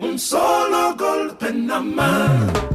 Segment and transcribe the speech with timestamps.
[0.00, 2.52] un solo golpe nada más.
[2.52, 2.73] Esto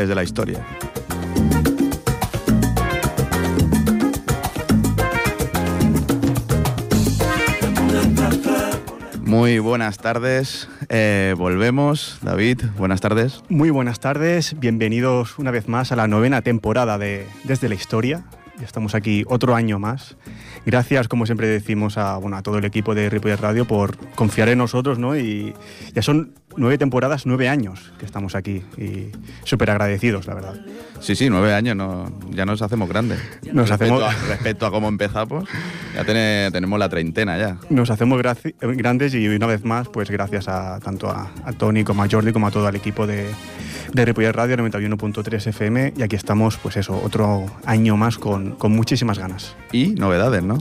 [0.00, 0.64] Desde la Historia.
[9.22, 12.18] Muy buenas tardes, eh, volvemos.
[12.22, 13.42] David, buenas tardes.
[13.50, 18.24] Muy buenas tardes, bienvenidos una vez más a la novena temporada de Desde la Historia.
[18.58, 20.16] Ya estamos aquí otro año más.
[20.66, 24.58] Gracias, como siempre decimos, a, bueno, todo el equipo de Ripollet Radio por confiar en
[24.58, 25.16] nosotros, ¿no?
[25.16, 25.54] Y
[25.94, 29.08] ya son nueve temporadas, nueve años que estamos aquí y
[29.44, 30.54] súper agradecidos, la verdad.
[31.00, 33.18] Sí, sí, nueve años, no, ya nos hacemos grandes.
[33.50, 34.24] Nos respecto, hacemos...
[34.24, 35.48] A, respecto a cómo empezamos,
[35.94, 37.56] ya tenemos la treintena ya.
[37.70, 38.20] Nos hacemos
[38.60, 42.32] grandes y una vez más, pues gracias a tanto a, a Tony como a Jordi
[42.32, 43.30] como a todo el equipo de,
[43.92, 48.72] de Ripollet Radio 91.3 FM y aquí estamos, pues eso, otro año más con, con
[48.72, 49.56] muchísimas ganas.
[49.72, 50.58] Y novedades, ¿no?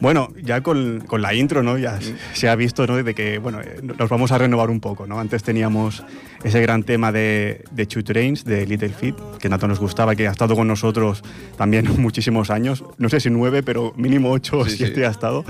[0.00, 1.76] Bueno, ya con, con, la intro, ¿no?
[1.76, 1.98] Ya
[2.32, 3.02] se ha visto, ¿no?
[3.02, 5.18] De que, bueno, eh, nos vamos a renovar un poco, ¿no?
[5.28, 6.02] Antes teníamos
[6.42, 10.26] ese gran tema de, de Two Trains, de Little Feet, que tanto nos gustaba, que
[10.26, 11.22] ha estado con nosotros
[11.58, 12.82] también muchísimos años.
[12.96, 15.02] No sé si nueve, pero mínimo ocho o siete sí.
[15.02, 15.44] ha estado.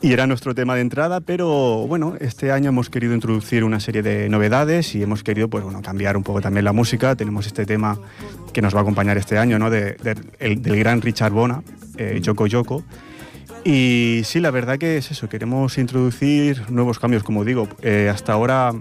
[0.00, 4.00] Y era nuestro tema de entrada, pero bueno, este año hemos querido introducir una serie
[4.00, 7.14] de novedades y hemos querido pues, bueno, cambiar un poco también la música.
[7.14, 7.98] Tenemos este tema
[8.54, 9.68] que nos va a acompañar este año, ¿no?
[9.68, 11.62] de, de, el, del gran Richard Bona,
[11.98, 12.84] eh, Yoko Yoko.
[13.64, 17.68] Y sí, la verdad que es eso, queremos introducir nuevos cambios, como digo.
[17.82, 18.72] Eh, hasta ahora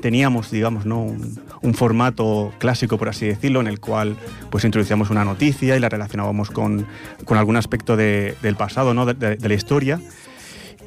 [0.00, 1.02] teníamos, digamos, ¿no?
[1.02, 4.16] un, formato clásico, por así decirlo, en el cual
[4.50, 6.86] pues introducíamos una noticia y la relacionábamos con,
[7.24, 9.06] con algún aspecto de, del pasado, ¿no?
[9.06, 10.00] de, de, la historia.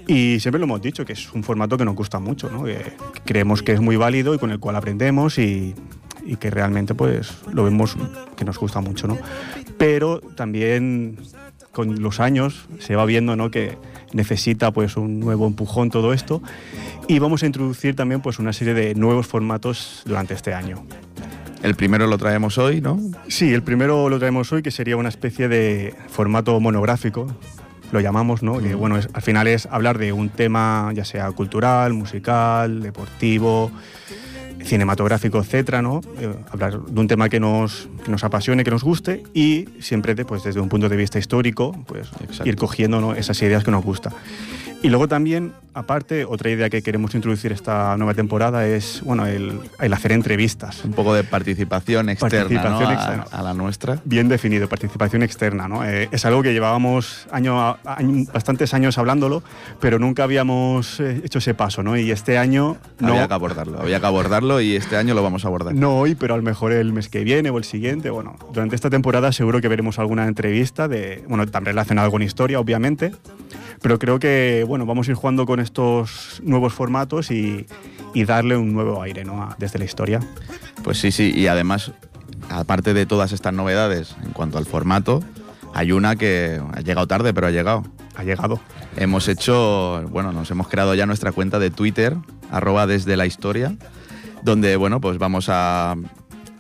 [0.08, 2.66] Y siempre lo hemos dicho, que es un formato que nos gusta mucho, ¿no?
[2.66, 2.94] que
[3.24, 5.76] creemos que es muy válido y con el cual aprendemos y,
[6.26, 7.96] y, que realmente pues, lo vemos
[8.36, 9.08] que nos gusta mucho.
[9.08, 9.18] ¿no?
[9.78, 11.18] Pero también
[11.74, 13.52] con los años se va viendo ¿no?
[13.52, 13.78] que
[14.14, 16.42] necesita pues, un nuevo empujón todo esto
[17.08, 20.86] y vamos a introducir también pues, una serie de nuevos formatos durante este año.
[21.64, 23.00] El primero lo traemos hoy, ¿no?
[23.28, 27.28] Sí, el primero lo traemos hoy, que sería una especie de formato monográfico,
[27.94, 28.60] lo llamamos, ¿no?
[28.60, 33.72] Que bueno, es, al final es hablar de un tema, ya sea cultural, musical, deportivo,
[34.64, 36.02] cinematográfico, etcétera, ¿no?
[36.20, 40.16] Eh, hablar de un tema que nos, que nos apasione, que nos guste y siempre
[40.16, 42.50] de, pues, desde un punto de vista histórico, pues Exacto.
[42.50, 43.14] ir cogiendo ¿no?
[43.16, 44.12] esas ideas que nos gusta.
[44.84, 49.58] Y luego también, aparte, otra idea que queremos introducir esta nueva temporada es bueno, el,
[49.80, 50.84] el hacer entrevistas.
[50.84, 52.92] Un poco de participación externa, participación ¿no?
[52.92, 53.26] externa.
[53.32, 54.02] A, a, la nuestra.
[54.04, 55.70] Bien definido, participación externa.
[55.70, 55.86] ¿no?
[55.86, 59.42] Eh, es algo que llevábamos año, año, bastantes años hablándolo,
[59.80, 61.82] pero nunca habíamos eh, hecho ese paso.
[61.82, 61.96] ¿no?
[61.96, 62.76] Y este año...
[63.00, 65.74] No, había que abordarlo, había que abordarlo y este año lo vamos a abordar.
[65.74, 68.10] No hoy, pero a lo mejor el mes que viene o el siguiente.
[68.10, 72.60] Bueno, durante esta temporada seguro que veremos alguna entrevista, de, bueno, también relacionada con historia,
[72.60, 73.14] obviamente,
[73.84, 77.68] pero creo que bueno, vamos a ir jugando con estos nuevos formatos y,
[78.14, 79.44] y darle un nuevo aire ¿no?
[79.44, 80.22] A, desde la historia.
[80.84, 81.92] Pues sí, sí, y además,
[82.50, 85.22] aparte de todas estas novedades en cuanto al formato,
[85.74, 87.84] hay una que ha llegado tarde, pero ha llegado.
[88.16, 88.60] Ha llegado.
[88.96, 92.16] Hemos hecho, bueno, nos hemos creado ya nuestra cuenta de Twitter,
[92.52, 93.76] arroba desde la historia,
[94.44, 95.96] donde, bueno, pues vamos a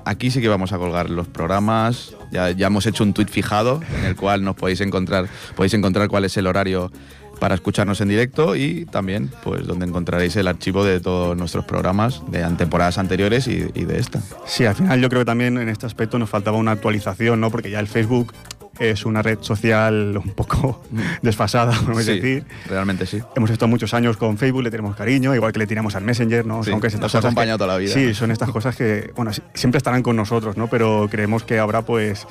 [0.06, 2.16] aquí sí que vamos a colgar los programas.
[2.32, 6.26] Ya, hemos hecho un tweet fijado en el cual nos podéis encontrar, podéis encontrar cuál
[6.26, 6.92] es el horario
[7.40, 12.22] para escucharnos en directo y también pues donde encontraréis el archivo de todos nuestros programas
[12.32, 14.22] de temporadas anteriores y, y, de esta.
[14.46, 17.52] Sí, al final yo creo que también en este aspecto nos faltaba una actualización, ¿no?
[17.52, 18.34] Porque ya el Facebook
[18.80, 20.84] es una red social un poco
[21.22, 22.00] desfasada, ¿no?
[22.00, 22.46] sí, decir.
[22.68, 23.22] Realmente sí.
[23.36, 26.46] Hemos estado muchos años con Facebook, le tenemos cariño, igual que le tiramos al Messenger,
[26.46, 26.64] ¿no?
[26.64, 27.94] Sí, son que nos ha acompañado toda la vida.
[27.94, 30.68] Sí, son estas cosas que, bueno, siempre estarán con nosotros, ¿no?
[30.68, 32.26] Pero creemos que ahora, pues,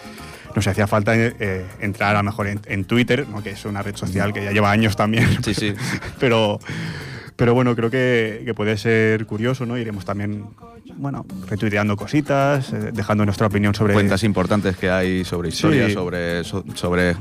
[0.55, 3.43] nos hacía falta eh, entrar a lo mejor en, en, Twitter, ¿no?
[3.43, 5.43] que es una red social que ya lleva años también.
[5.43, 5.75] Sí, sí.
[6.21, 6.59] pero,
[7.37, 9.79] pero bueno, creo que, que, puede ser curioso, ¿no?
[9.79, 10.47] Iremos también,
[11.02, 13.93] bueno, retuiteando cositas, eh, dejando nuestra opinión sobre...
[13.93, 15.94] Cuentas importantes que hay sobre historia, sí.
[15.94, 17.16] sobre, so, sobre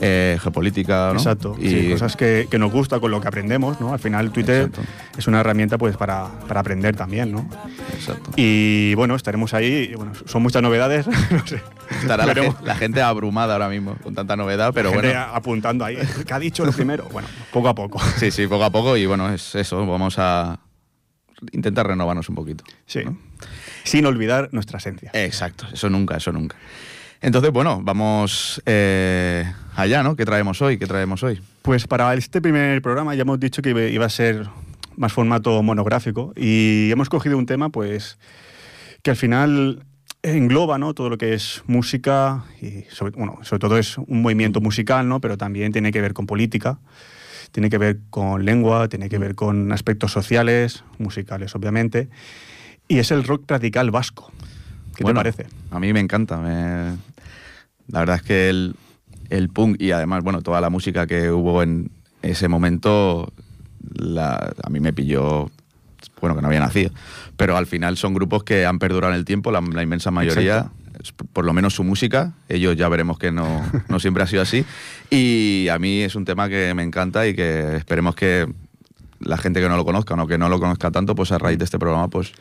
[0.00, 1.18] eh, geopolítica, ¿no?
[1.18, 3.92] Exacto, y sí, cosas que, que, nos gusta, con lo que aprendemos, ¿no?
[3.92, 4.90] Al final Twitter Exacto.
[5.18, 7.46] es una herramienta pues para, para, aprender también, ¿no?
[7.92, 8.30] Exacto.
[8.36, 11.60] Y bueno, estaremos ahí, bueno, son muchas novedades, no sé.
[12.00, 15.20] Estará la gente, la gente, abrumada ahora mismo con tanta novedad, pero la bueno.
[15.34, 17.06] apuntando ahí, ¿qué ha dicho lo primero?
[17.12, 18.00] Bueno, poco a poco.
[18.16, 20.58] Sí, sí, poco a poco y bueno, es eso, vamos a
[21.52, 22.64] intentar renovarnos un poquito.
[22.86, 23.02] Sí.
[23.84, 25.10] Sin olvidar nuestra esencia.
[25.14, 26.56] Exacto, eso nunca, eso nunca.
[27.22, 29.44] Entonces, bueno, vamos eh,
[29.76, 30.16] allá, ¿no?
[30.16, 30.78] ¿Qué traemos hoy?
[30.78, 31.40] ¿Qué traemos hoy?
[31.62, 34.48] Pues para este primer programa ya hemos dicho que iba a ser
[34.96, 38.18] más formato monográfico y hemos cogido un tema, pues,
[39.02, 39.84] que al final
[40.22, 40.94] engloba ¿no?
[40.94, 45.20] todo lo que es música y sobre, bueno, sobre todo es un movimiento musical, ¿no?
[45.20, 46.78] pero también tiene que ver con política,
[47.52, 52.08] tiene que ver con lengua, tiene que ver con aspectos sociales, musicales obviamente,
[52.88, 54.32] y es el rock radical vasco.
[54.94, 55.46] ¿Qué te parece?
[55.70, 56.40] A mí me encanta.
[56.42, 58.76] La verdad es que el,
[59.30, 61.90] el, punk y además, bueno, toda la música que hubo en
[62.22, 63.32] ese momento,
[64.14, 65.50] a mí me pilló,
[66.20, 66.90] bueno, que no había nacido.
[67.36, 70.70] Pero al final son grupos que han perdurado en el tiempo, la, inmensa mayoría.
[71.32, 74.64] Por lo menos su música, ellos ya veremos que no, no siempre ha sido así.
[75.10, 78.46] Y a mí es un tema que me encanta y que esperemos que
[79.20, 81.58] la gente que no lo conozca o que no lo conozca tanto, pues a raíz
[81.58, 82.32] de este programa, pues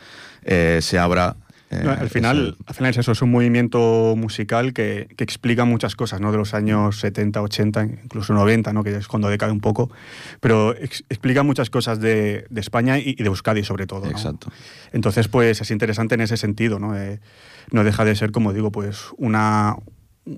[0.43, 1.35] eh, se abra
[1.71, 6.19] eh, al, final, al final es eso, es un movimiento musical que, explica muchas cosas,
[6.19, 6.31] ¿no?
[6.31, 8.83] De los años 70, 80, incluso 90, ¿no?
[8.83, 9.91] Que es cuando decae un poco,
[10.39, 14.51] pero explica muchas cosas de, España y, de Euskadi sobre todo, Exacto.
[14.91, 16.97] Entonces, pues es interesante en ese sentido, ¿no?
[16.97, 17.19] Eh,
[17.71, 19.75] no deja de ser, como digo, pues una,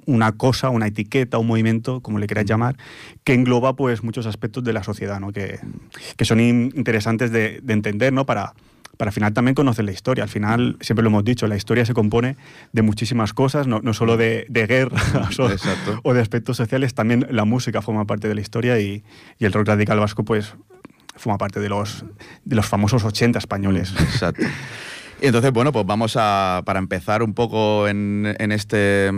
[0.05, 2.75] una cosa, una etiqueta, un movimiento, como le queráis llamar,
[3.23, 5.31] que engloba pues muchos aspectos de la sociedad, ¿no?
[5.31, 5.59] Que,
[6.23, 8.25] son interesantes de, de entender, ¿no?
[8.25, 8.53] Para
[8.97, 10.23] para al final también conocer la historia.
[10.23, 12.37] Al final, siempre lo hemos dicho, la historia se compone
[12.71, 15.39] de muchísimas cosas, no, no solo de, de guerras
[16.03, 19.03] o, de aspectos sociales, también la música forma parte de la historia y,
[19.39, 20.55] y el rock radical vasco pues
[21.15, 22.05] forma parte de los,
[22.45, 23.93] de los famosos 80 españoles.
[23.99, 24.45] Exacto.
[25.21, 29.11] Y entonces, bueno, pues vamos a, para empezar un poco en, en este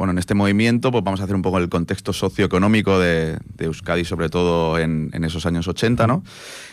[0.00, 4.06] bueno, en este movimiento pues vamos a hacer un poco el contexto socioeconómico de, Euskadi,
[4.06, 6.24] sobre todo en, esos años 80, ¿no?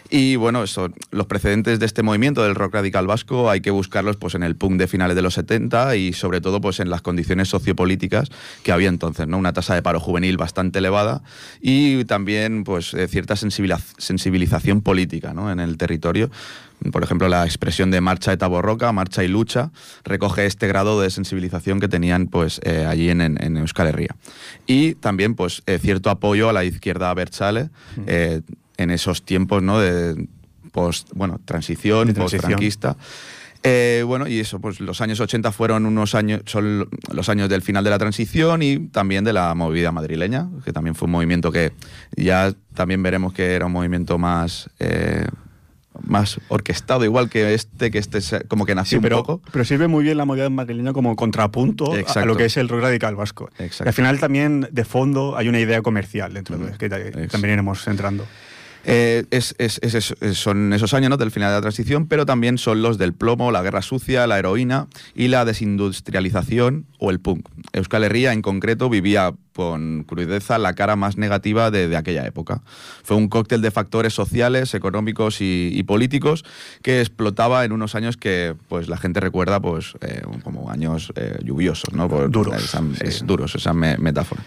[0.10, 0.64] Y bueno,
[1.12, 4.56] los precedentes de este movimiento del rock radical vasco hay que buscarlos pues, en el
[4.56, 8.30] punk de finales de los 70 y sobre todo pues, en las condiciones sociopolíticas
[8.64, 9.38] que había entonces, ¿no?
[9.38, 11.22] Una tasa de paro juvenil bastante elevada
[11.60, 15.52] y también pues, eh, cierta sensibilización política ¿no?
[15.52, 16.32] en el territorio.
[16.92, 19.72] Por ejemplo, la expresión de marcha de Taborroca, marcha y lucha,
[20.04, 24.16] recoge este grado de sensibilización que tenían pues, eh, allí en, en, Euskal Herria.
[24.68, 27.70] Y también pues, eh, cierto apoyo a la izquierda Berchale
[28.06, 28.42] eh,
[28.78, 29.80] en esos tiempos ¿no?
[29.80, 30.28] de
[30.72, 32.96] post, bueno, transición, post-franquista.
[34.06, 37.84] bueno, y eso, pues los años 80 fueron unos años, son los años del final
[37.84, 41.74] de la transición y también de la movida madrileña, que también fue un movimiento que
[42.16, 44.70] ya también veremos que era un movimiento más
[46.04, 49.42] más orquestado, igual que este, que este como que nació pero, un poco.
[49.52, 52.82] Pero sirve muy bien la movida madrileña como contrapunto a lo que es el rock
[52.82, 53.50] radical vasco.
[53.58, 58.26] al final también, de fondo, hay una idea comercial dentro de que también iremos entrando.
[58.90, 59.54] Eh, es,
[60.34, 61.18] son esos años ¿no?
[61.18, 64.40] del final de la transición, pero también son los del plomo, la guerra sucia, la
[64.40, 67.50] heroína y la desindustrialización o el punk.
[67.74, 72.62] Euskal Herria, en concreto, vivía con crudeza la cara más negativa de, aquella época.
[73.04, 76.46] Fue un cóctel de factores sociales, económicos y, políticos
[76.82, 81.40] que explotaba en unos años que pues, la gente recuerda pues, eh, como años eh,
[81.44, 82.08] lluviosos, ¿no?
[82.08, 82.78] duros.
[83.02, 84.44] Es duros, esa metáfora.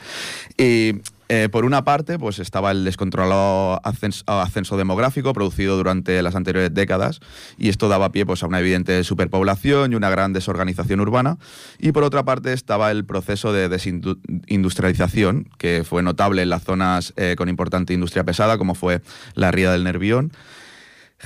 [0.56, 0.94] Y
[1.32, 7.20] eh, por una parte, pues estaba el descontrolado ascenso, demográfico producido durante las anteriores décadas
[7.56, 11.38] y esto daba pie pues, a una evidente superpoblación y una gran desorganización urbana.
[11.78, 17.12] Y por otra parte estaba el proceso de desindustrialización que fue notable en las zonas
[17.16, 19.00] eh, con importante industria pesada como fue
[19.34, 20.32] la Ría del Nervión.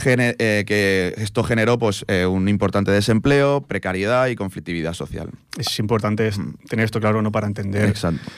[0.04, 5.30] Eh, que esto generó pues, un importante desempleo, precariedad y conflictividad social.
[5.56, 6.30] Es importante
[6.68, 7.32] tener esto claro ¿no?
[7.32, 8.30] para entender Exacto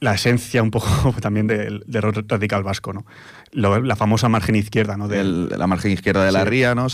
[0.00, 1.84] la esencia un poco también del,
[2.28, 3.04] radical vasco, ¿no?
[3.52, 5.08] la famosa margen izquierda, ¿no?
[5.08, 6.86] la margen izquierda de la Ría, ¿no?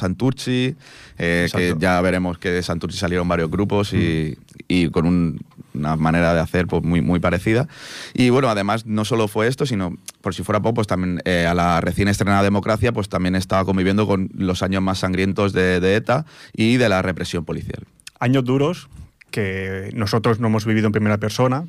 [1.19, 4.91] Eh, que ya veremos que de Santurci salieron varios grupos y, mm.
[4.91, 5.39] con
[5.75, 7.67] una manera de hacer pues, muy, muy parecida.
[8.15, 11.47] Y bueno, además no solo fue esto, sino por si fuera poco, pues también eh,
[11.47, 15.81] a la recién estrenada democracia, pues también estaba conviviendo con los años más sangrientos de,
[15.81, 17.83] de ETA y de la represión policial.
[18.21, 18.89] Años duros
[19.33, 21.65] que nosotros no hemos vivido en primera persona,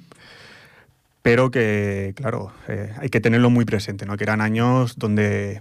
[1.25, 4.15] pero que, claro, eh, hay que tenerlo muy presente, ¿no?
[4.15, 5.59] que eran años donde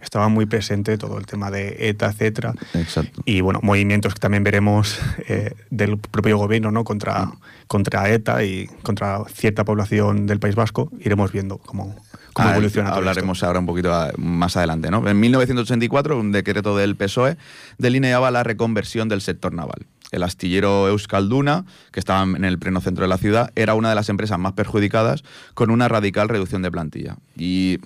[0.00, 2.52] estaba muy presente todo el tema de ETA, etcétera.
[2.74, 3.22] Exacto.
[3.24, 4.98] Y bueno, movimientos que también veremos
[5.28, 6.82] eh, del propio gobierno ¿no?
[6.82, 7.38] contra, mm.
[7.68, 10.90] contra ETA y contra cierta población del País Vasco.
[10.98, 11.94] Iremos viendo cómo,
[12.32, 12.90] cómo ah, evoluciona.
[12.90, 14.90] Hablaremos ahora un poquito más adelante.
[14.90, 15.08] ¿no?
[15.08, 17.36] En 1984, un decreto del PSOE
[17.78, 23.02] delineaba la reconversión del sector naval el astillero Euskalduna, que estaba en el pleno centro
[23.02, 26.70] de la ciudad, era una de las empresas más perjudicadas con una radical reducción de
[26.70, 27.16] plantilla.
[27.36, 27.80] Y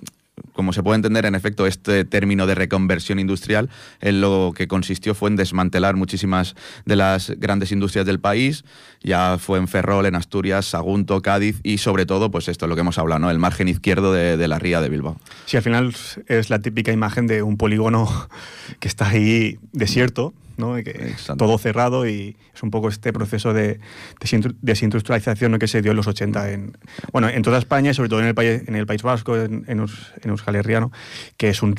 [0.53, 3.69] como se puede entender, en efecto, este término de reconversión industrial
[4.01, 6.55] en lo que consistió fue en desmantelar muchísimas
[6.85, 8.63] de las grandes industrias del país,
[9.01, 12.75] ya fue en Ferrol, en Asturias, Sagunto, Cádiz y sobre todo, pues esto es lo
[12.75, 13.31] que hemos hablado, ¿no?
[13.31, 15.17] El margen izquierdo de, de la ría de Bilbao.
[15.45, 15.95] Sí, al final
[16.27, 18.07] es la típica imagen de un polígono
[18.79, 20.75] que está ahí desierto, ¿no?
[20.75, 21.37] Que Exacto.
[21.45, 23.79] todo cerrado y es un poco este proceso de
[24.19, 25.59] desindu- desindustrialización ¿no?
[25.59, 26.77] que se dio en los 80 en,
[27.11, 29.63] bueno, en toda España y sobre todo en el, país, en el País Vasco, en,
[29.67, 30.91] en, en Euskal Herria, ¿no?
[31.37, 31.75] que es un,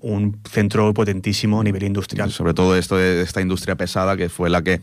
[0.00, 2.30] un centro potentísimo a nivel industrial.
[2.30, 4.80] Sobre todo esto de esta industria pesada que fue la que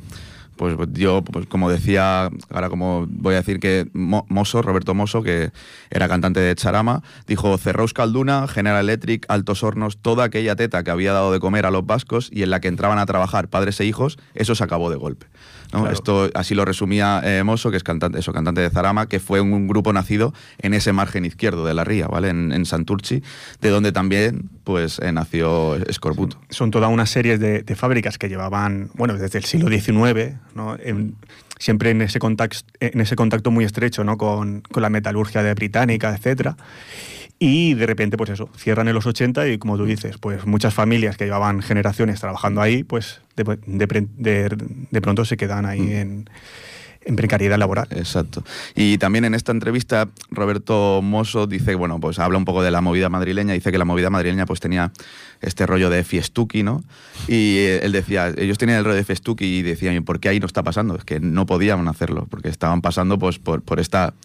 [0.58, 4.26] pues yo, pues como decía, ahora como voy a decir que Mo-
[4.62, 5.52] Roberto Mosso, que
[5.90, 10.92] era cantante de Charama, dijo, cerró Euskalduna, General Electric, Altos Hornos, toda aquella teta que
[10.92, 13.80] había dado de comer a los vascos y en la que entraban a trabajar padres
[13.80, 15.28] e hijos, eso se acabó de golpe.
[15.74, 15.80] ¿No?
[15.82, 15.94] Claro.
[15.94, 19.42] Esto así lo resumía eh, Mosso, que es cantante, eso, cantante de Zarama, que fue
[19.42, 22.30] un, grupo nacido en ese margen izquierdo de la ría, ¿vale?
[22.30, 23.22] En, en Santurchi,
[23.62, 26.40] de donde también pues eh, nació Escorbuto.
[26.50, 30.78] son toda una serie de, de fábricas que llevaban, bueno, desde el siglo XIX, ¿no?
[30.80, 31.16] En-
[31.60, 34.18] siempre en ese, contacto, en ese contacto muy estrecho ¿no?
[34.18, 36.56] con, con la metalurgia de británica, etcétera.
[37.40, 40.74] Y de repente, pues eso, cierran en los 80 y como tú dices, pues muchas
[40.74, 44.58] familias que llevaban generaciones trabajando ahí, pues de, de de-
[44.90, 46.28] de pronto se quedan ahí en,
[47.06, 47.88] en precariedad laboral.
[47.92, 48.44] Exacto.
[48.76, 52.82] Y también en esta entrevista, Roberto Mosso dice, bueno, pues habla un poco de la
[52.82, 54.92] movida madrileña, dice que la movida madrileña pues tenía
[55.40, 56.84] este rollo de fiestuki, ¿no?
[57.28, 60.30] Y eh, él decía, ellos tenían el rollo de fiestuki y decían, ¿y por qué
[60.30, 60.96] ahí no está pasando?
[60.96, 64.16] Es que no podían hacerlo, porque estaban pasando pues por, por esta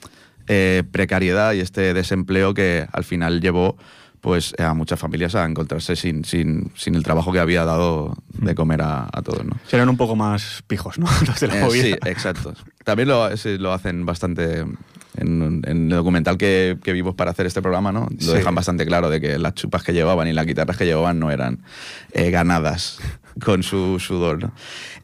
[0.48, 3.76] eh, precariedad y este desempleo que al final llevó
[4.20, 8.54] pues a muchas familias a encontrarse sin, sin, sin el trabajo que había dado de
[8.54, 9.56] comer a, a todos, ¿no?
[9.66, 11.06] Serán un poco más pijos, ¿no?
[11.26, 12.54] Los de la Eh, sí, exacto.
[12.84, 14.60] También lo, sí, lo hacen bastante
[15.16, 18.06] en, en el documental que, que vimos para hacer este programa, ¿no?
[18.10, 18.32] Lo Sí.
[18.32, 21.32] dejan bastante claro de que las chupas que llevaban y las guitarras que llevaban no
[21.32, 21.58] eran
[22.12, 23.00] eh, ganadas
[23.40, 24.52] con su sudor.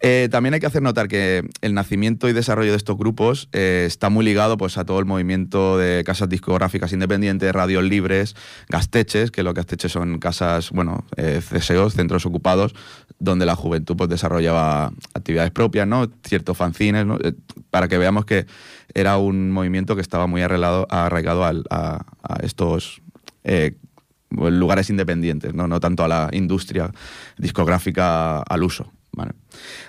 [0.01, 3.85] Eh, también hay que hacer notar que el nacimiento y desarrollo de estos grupos eh,
[3.87, 8.37] está muy ligado pues, a todo el movimiento de casas discográficas independientes, radios libres,
[8.69, 12.75] gasteches, que lo que gasteches son casas, bueno, eh, centros ocupados,
[13.19, 16.09] donde la juventud pues, desarrollaba actividades propias, ¿no?
[16.27, 17.19] Ciertos fanzines, ¿no?
[17.23, 17.35] Eh,
[17.71, 18.47] para que veamos que
[18.95, 22.07] era un movimiento que estaba muy arreglado- arraigado a,
[22.43, 23.01] estos
[24.31, 25.81] lugares independientes, ¿no?
[25.81, 26.91] tanto a la industria
[27.37, 28.93] discográfica al uso.
[29.13, 29.33] ¿vale?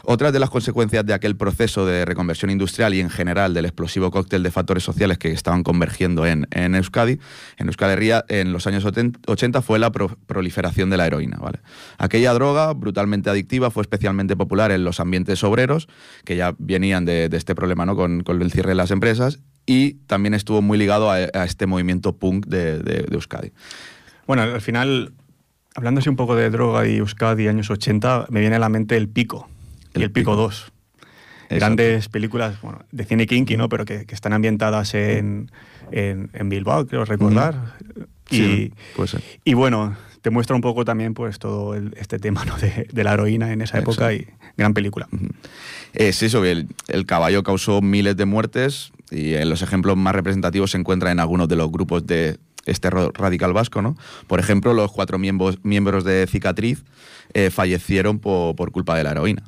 [0.04, 4.10] Otras de las consecuencias de aquel proceso de reconversión industrial y en general del explosivo
[4.12, 7.20] cóctel de factores sociales que estaban convergiendo en, en Euskadi,
[7.58, 11.38] en Euskal Herria en los años 80 fue la pro- proliferación de la heroína.
[11.98, 15.88] Aquella droga brutalmente adictiva fue especialmente popular en los ambientes obreros,
[16.26, 20.64] que ya venían de, este problema con, el cierre de las empresas, y también estuvo
[20.64, 23.52] muy ligado a, este movimiento punk de Euskadi.
[24.30, 25.12] Bueno, al final,
[25.74, 28.96] hablando así un poco de droga y Euskadi años 80, me viene a la mente
[28.96, 29.50] El Pico
[29.96, 30.42] y El El Pico Pico.
[30.44, 30.72] 2.
[31.50, 33.70] Grandes películas bueno, de cine kinky, ¿no?
[33.70, 35.50] Pero que, que están ambientadas en,
[35.92, 37.74] en, en Bilbao, creo recordar.
[38.30, 39.24] Sí, Y, puede ser.
[39.44, 42.56] y bueno, te muestra un poco también pues todo el- este tema ¿no?
[42.60, 45.08] de, de la heroína en esa época y gran película.
[45.94, 50.14] Es eso, que el, el caballo causó miles de muertes y en los ejemplos más
[50.14, 53.96] representativos se encuentra en algunos de los grupos de este radical vasco, ¿no?
[54.28, 56.84] Por ejemplo, los cuatro miembros, miembros de Cicatriz
[57.34, 59.44] eh, fallecieron po- por culpa de la heroína.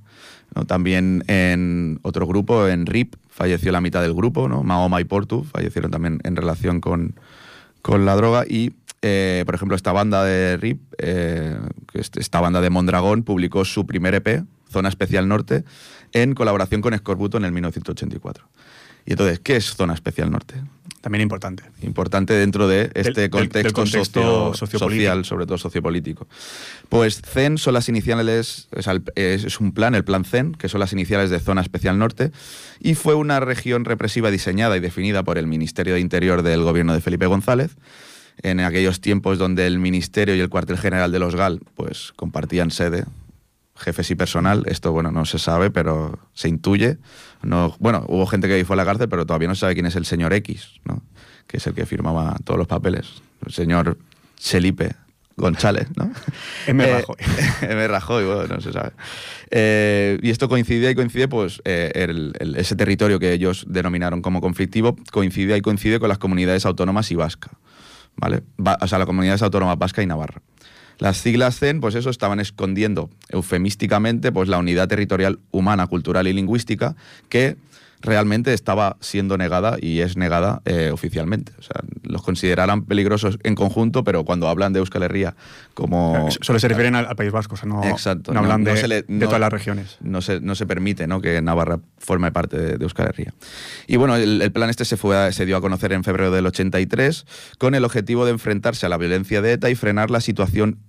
[0.68, 4.63] También en otro grupo, en RIP, falleció la mitad del grupo, ¿no?
[4.63, 7.15] Mahoma y Portu fallecieron también en relación con,
[7.82, 11.58] con la droga y eh, por ejemplo esta banda de RIP eh,
[11.94, 15.63] esta banda de Mondragón publicó su primer EP Zona Especial Norte
[16.12, 18.46] en colaboración con Escorbuto en el 1984
[19.08, 20.56] y entonces ¿qué es Zona Especial Norte?
[21.01, 21.63] También importante.
[21.81, 26.27] importante dentro de este Del- contexto, del contexto socio- social, sobre todo sociopolítico.
[26.89, 28.67] Pues CEN son las iniciales,
[29.15, 32.31] es un plan, el plan CEN, que son las iniciales de Zona Especial Norte,
[32.79, 36.93] y fue una región represiva diseñada y definida por el Ministerio de Interior del gobierno
[36.93, 37.72] de Felipe González,
[38.43, 42.72] en aquellos tiempos donde el Ministerio y el cuartel general de los GAL pues, compartían
[42.72, 43.05] sede,
[43.82, 44.64] jefes y personal.
[44.68, 46.98] Esto, bueno, no se sabe, pero se intuye.
[47.44, 49.86] No, bueno, hubo gente que fue a la cárcel, pero todavía no se sabe quién
[49.88, 51.02] es el señor X, ¿no?
[51.48, 53.22] que es el que firmaba todos los papeles.
[53.46, 53.98] El señor
[54.40, 54.96] Felipe
[55.36, 56.12] González, ¿no?
[56.68, 56.84] M.
[56.84, 57.16] Eh, Rajoy.
[57.70, 57.88] M.
[57.88, 58.92] Rajoy, bueno, no se sabe.
[59.50, 64.22] Eh, y esto coincide y coincide, pues, eh, el- el- ese territorio que ellos denominaron
[64.22, 67.52] como conflictivo, coincide y coincide con las comunidades autónomas y vasca,
[68.16, 68.44] ¿vale?
[68.66, 70.42] Va- o sea, las comunidades autónomas vasca y navarra.
[71.01, 76.34] Las siglas CEN, pues eso, estaban escondiendo eufemísticamente pues, la unidad territorial humana, cultural y
[76.34, 76.96] lingüística
[77.27, 77.58] que
[78.01, 81.53] realmente estaba siendo negada y es negada eh, oficialmente.
[81.58, 85.34] O sea, los considerarán peligrosos en conjunto, pero cuando hablan de Euskal Herria
[85.74, 86.30] como...
[86.42, 88.88] Solo se refieren al, País Vasco, o sea, no, Exacto, no hablan no- no de,
[88.88, 89.98] le- todas las regiones.
[90.01, 91.22] no se, no se permite ¿no?
[91.22, 93.34] que Navarra forme parte de, de Euskal Herria.
[93.88, 96.32] Y bueno, el, el plan este se, fue a- se dio a conocer en febrero
[96.32, 97.25] del 83
[97.58, 100.80] con el objetivo de enfrentarse a la violencia de ETA y frenar la situación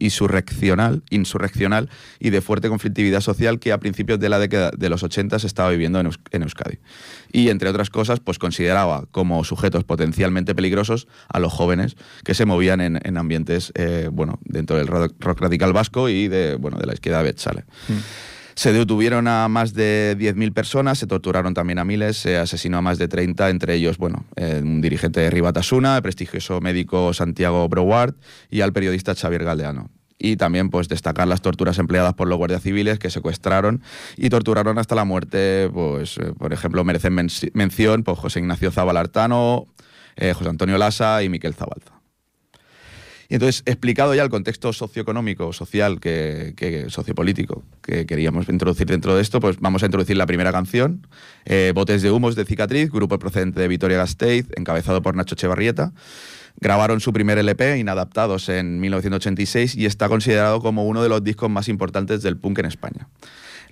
[0.00, 5.02] insurreccional, insurreccional y de fuerte conflictividad social que a principios de la década de los
[5.02, 6.78] 80 se estaba viviendo en, Eus- en Euskadi.
[7.32, 12.44] Y entre otras cosas, pues consideraba como sujetos potencialmente peligrosos a los jóvenes que se
[12.44, 16.78] movían en, en ambientes, eh, bueno, dentro del rock, rock radical vasco y de, bueno,
[16.78, 17.64] de la izquierda Betzale.
[18.54, 22.82] Se detuvieron a más de 10.000 personas, se torturaron también a miles, se asesinó a
[22.82, 27.66] más de 30, entre ellos, bueno, eh, un dirigente de Ribatasuna, el prestigioso médico Santiago
[27.70, 28.14] Broward
[28.50, 29.90] y al periodista Xavier Galdeano.
[30.18, 33.82] Y también, pues, destacar las torturas empleadas por los guardias civiles que secuestraron
[34.18, 38.70] y torturaron hasta la muerte, pues, eh, por ejemplo, merecen menci- mención pues, José Ignacio
[38.70, 39.66] Zabal Artano,
[40.16, 42.01] eh, José Antonio Lasa y Miquel Zabalza.
[43.34, 49.22] Entonces, explicado ya el contexto socioeconómico, social, que, que- sociopolítico que queríamos introducir dentro de
[49.22, 51.06] esto, pues vamos a introducir la primera canción,
[51.44, 55.92] eh, Botes de Humos de Cicatriz, grupo procedente de Vitoria-Gasteiz, encabezado por Nacho Echevarrieta.
[56.60, 61.48] Grabaron su primer LP, Inadaptados, en 1986 y está considerado como uno de los discos
[61.48, 63.08] más importantes del punk en España.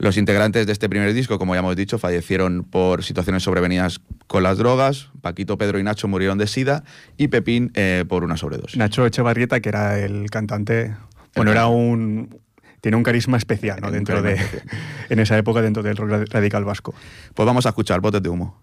[0.01, 4.43] Los integrantes de este primer disco, como ya hemos dicho, fallecieron por situaciones sobrevenidas con
[4.43, 5.11] las drogas.
[5.21, 6.85] Paquito, Pedro y Nacho murieron de sida
[7.19, 8.79] y Pepín eh, por una sobredosis.
[8.79, 10.97] Nacho Echevarrieta, que era el cantante,
[11.37, 12.41] bueno, era un...
[12.81, 13.91] Tiene un carisma especial, ¿no?
[13.91, 14.41] Dentro de,
[15.11, 16.95] en esa época, dentro del rock radical vasco.
[17.35, 18.59] Pues vamos a escuchar Botes de Humo.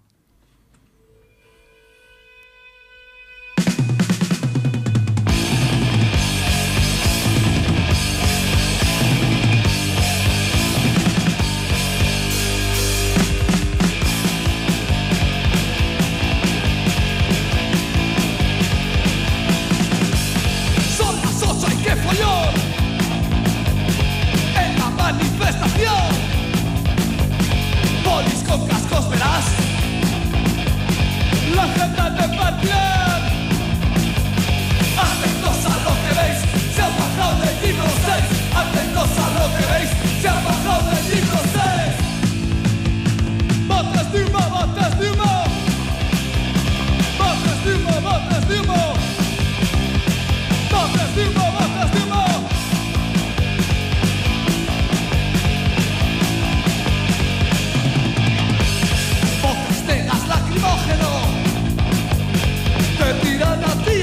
[31.75, 33.16] La gente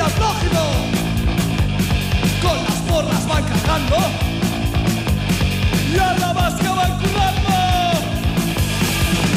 [0.04, 0.12] Con
[2.62, 3.96] las porras van cargando
[5.90, 7.50] Y a la vasca van currando.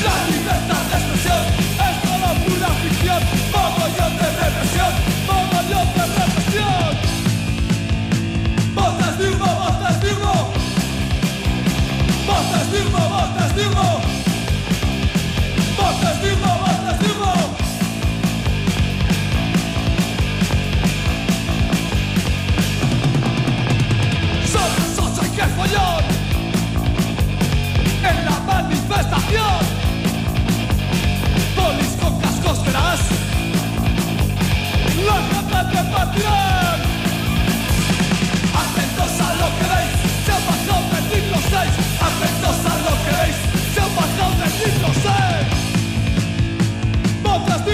[0.04, 1.44] La libertad de expresión
[1.88, 3.22] Es solo pura ficción.
[3.54, 4.92] Mogollón de represión
[5.26, 6.92] Mogollón de represión.
[8.76, 10.36] Botas de humo, botas de humo
[12.28, 14.02] Botas de humo,
[15.78, 16.67] botas de humo
[28.04, 29.60] En la manifestación.
[31.56, 33.00] Polis con cascos verás
[35.08, 35.84] La gente de
[38.62, 41.74] Atentos a lo que veis, se ha bajado del libro 6
[42.08, 43.38] Atentos a lo que veis,
[43.74, 45.58] se ha bajado del libro 6
[47.24, 47.72] Botas de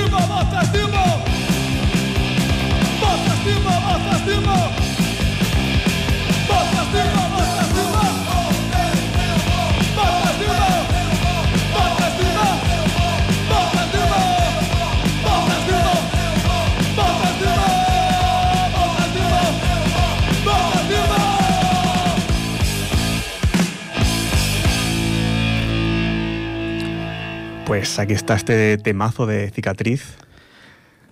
[27.74, 30.16] Pues aquí está este temazo de cicatriz.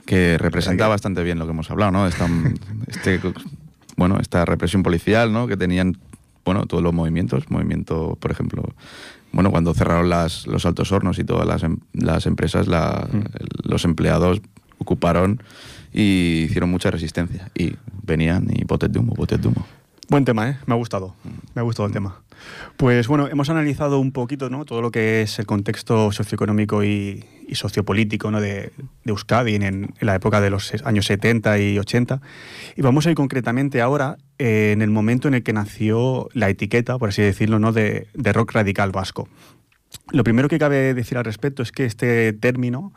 [0.06, 2.06] que representa bastante bien lo que hemos hablado, ¿no?
[2.06, 2.28] Esta,
[2.86, 3.20] este,
[3.98, 5.48] bueno, esta represión policial, ¿no?
[5.48, 5.98] Que tenían,
[6.46, 8.64] bueno, todos los movimientos, movimiento, por ejemplo,
[9.32, 13.10] bueno, cuando cerraron las, los altos hornos y todas las, em- las empresas, la-
[13.64, 14.40] los empleados
[14.78, 15.42] ocuparon
[15.92, 19.66] y hicieron mucha resistencia y venían y botes de humo, botes de humo.
[20.10, 20.58] Buen tema, ¿eh?
[20.68, 21.16] Me ha gustado.
[21.56, 22.22] Me ha gustado el tema.
[22.78, 24.66] Pues bueno, hemos analizado un poquito ¿no?
[24.66, 28.40] todo lo que es el contexto socioeconómico y, sociopolítico ¿no?
[28.40, 28.72] de,
[29.06, 32.22] Euskadi en, la época de los años 70 y 80.
[32.76, 36.50] Y vamos a ir concretamente ahora eh, en el momento en el que nació la
[36.50, 37.72] etiqueta, por así decirlo, ¿no?
[37.72, 39.28] de rock radical vasco.
[40.12, 42.94] Lo primero que cabe decir al respecto es que este término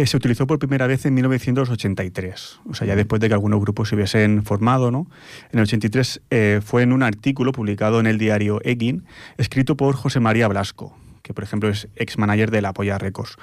[0.00, 3.60] eh, se utilizó por primera vez en 1983, o sea, ya después de que algunos
[3.60, 5.06] grupos se hubiesen formado, ¿no?
[5.52, 9.04] En el 83 eh, fue en un artículo publicado en el diario Egin,
[9.36, 13.36] escrito por José María Blasco, que por ejemplo es ex-manager de la Polla Records.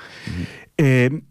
[0.78, 1.22] Eh,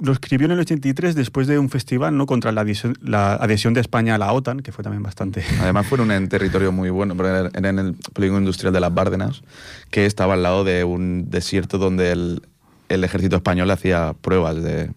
[0.00, 2.24] lo escribió en el 83 después de un festival ¿no?
[2.24, 5.44] contra la adhesión, de España a la OTAN, que fue también bastante...
[5.60, 9.42] Además fue en un territorio muy bueno, era en el polígono industrial de las Bárdenas,
[9.90, 12.42] que estaba al lado de un desierto donde el,
[12.88, 14.90] el ejército español hacía pruebas de,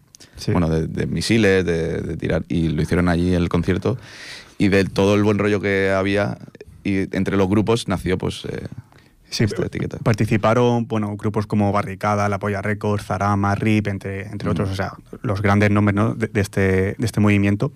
[0.47, 3.97] bueno, de, misiles, de, tirar, y lo hicieron allí en el concierto.
[4.57, 6.37] Y de todo el buen rollo que había
[6.83, 8.67] y entre los grupos nació pues eh.
[10.03, 14.51] Participaron bueno, grupos como Barricada, La Polla Records, Zarama, RIP, entre, entre mm.
[14.51, 16.61] otros, o sea, los grandes nombres de, este,
[16.97, 17.71] de este movimiento.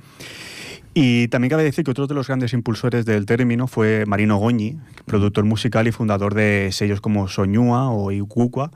[0.94, 4.78] Y también cabe decir que otro de los grandes impulsores del término fue Marino Goñi,
[5.06, 8.72] productor musical y fundador de sellos como Soñúa o Icucua,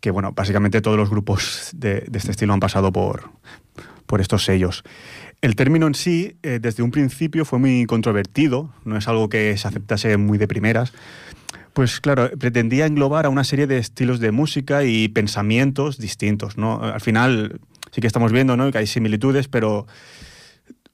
[0.00, 3.30] que bueno, básicamente todos los grupos de, este estilo han pasado por,
[4.06, 4.82] por estos sellos.
[5.42, 9.56] El término en sí, eh, desde un principio, fue muy controvertido, no es algo que
[9.56, 10.92] se aceptase muy de primeras.
[11.72, 16.58] Pues claro, pretendía englobar a una serie de estilos de música y pensamientos distintos.
[16.58, 16.82] ¿no?
[16.82, 17.60] Al final
[17.92, 18.70] sí que estamos viendo ¿no?
[18.72, 19.86] que hay similitudes, pero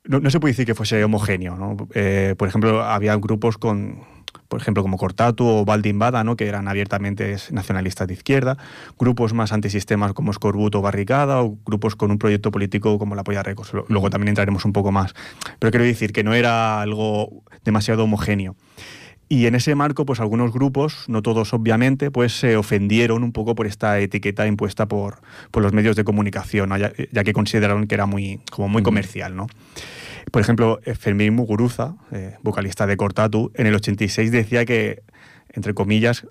[0.05, 1.57] no, se puede decir que fuese homogéneo.
[1.57, 1.77] ¿no?
[1.95, 4.03] Eh, por ejemplo, había grupos con,
[4.49, 6.37] por ejemplo, como Cortatu o Valdimbada, ¿no?
[6.37, 8.57] que eran abiertamente nacionalistas de izquierda,
[8.99, 13.25] grupos más antisistemas como Scorbuto o Barricada, o grupos con un proyecto político como la
[13.25, 13.73] Polla Recos.
[13.89, 15.15] Luego también entraremos un poco más.
[15.59, 18.57] Pero quiero decir que no era algo demasiado homogéneo.
[19.29, 23.57] Y en ese marco, pues algunos grupos, no todos obviamente, pues se ofendieron un poco
[23.57, 25.19] por esta etiqueta impuesta por,
[25.51, 29.35] por los medios de comunicación, ya, ya, que consideraron que era muy, como muy comercial,
[29.35, 29.49] ¿no?
[30.37, 35.03] Por ejemplo, eh, Fermín Muguruza, eh, vocalista de Cortatu, en el 86 decía que,
[35.49, 36.27] entre comillas,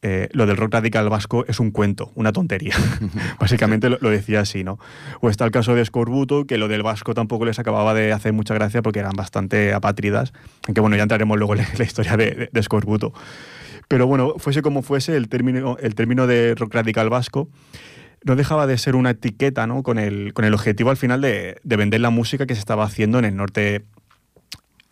[0.00, 2.76] eh, lo del rock radical vasco es un cuento, una tontería.
[3.40, 4.78] Básicamente lo, decía así, ¿no?
[5.20, 8.32] O está el caso de Scorbuto, que lo del vasco tampoco les acababa de hacer
[8.32, 10.32] mucha gracia porque eran bastante apátridas,
[10.68, 13.12] aunque bueno, ya entraremos luego en la historia de, de, Scorbuto.
[13.88, 17.48] Pero bueno, fuese como fuese, el término, el término de rock radical vasco
[18.24, 19.82] no dejaba de ser una etiqueta, ¿no?
[19.82, 23.18] Con el, con el objetivo al final de, vender la música que se estaba haciendo
[23.18, 23.84] en el norte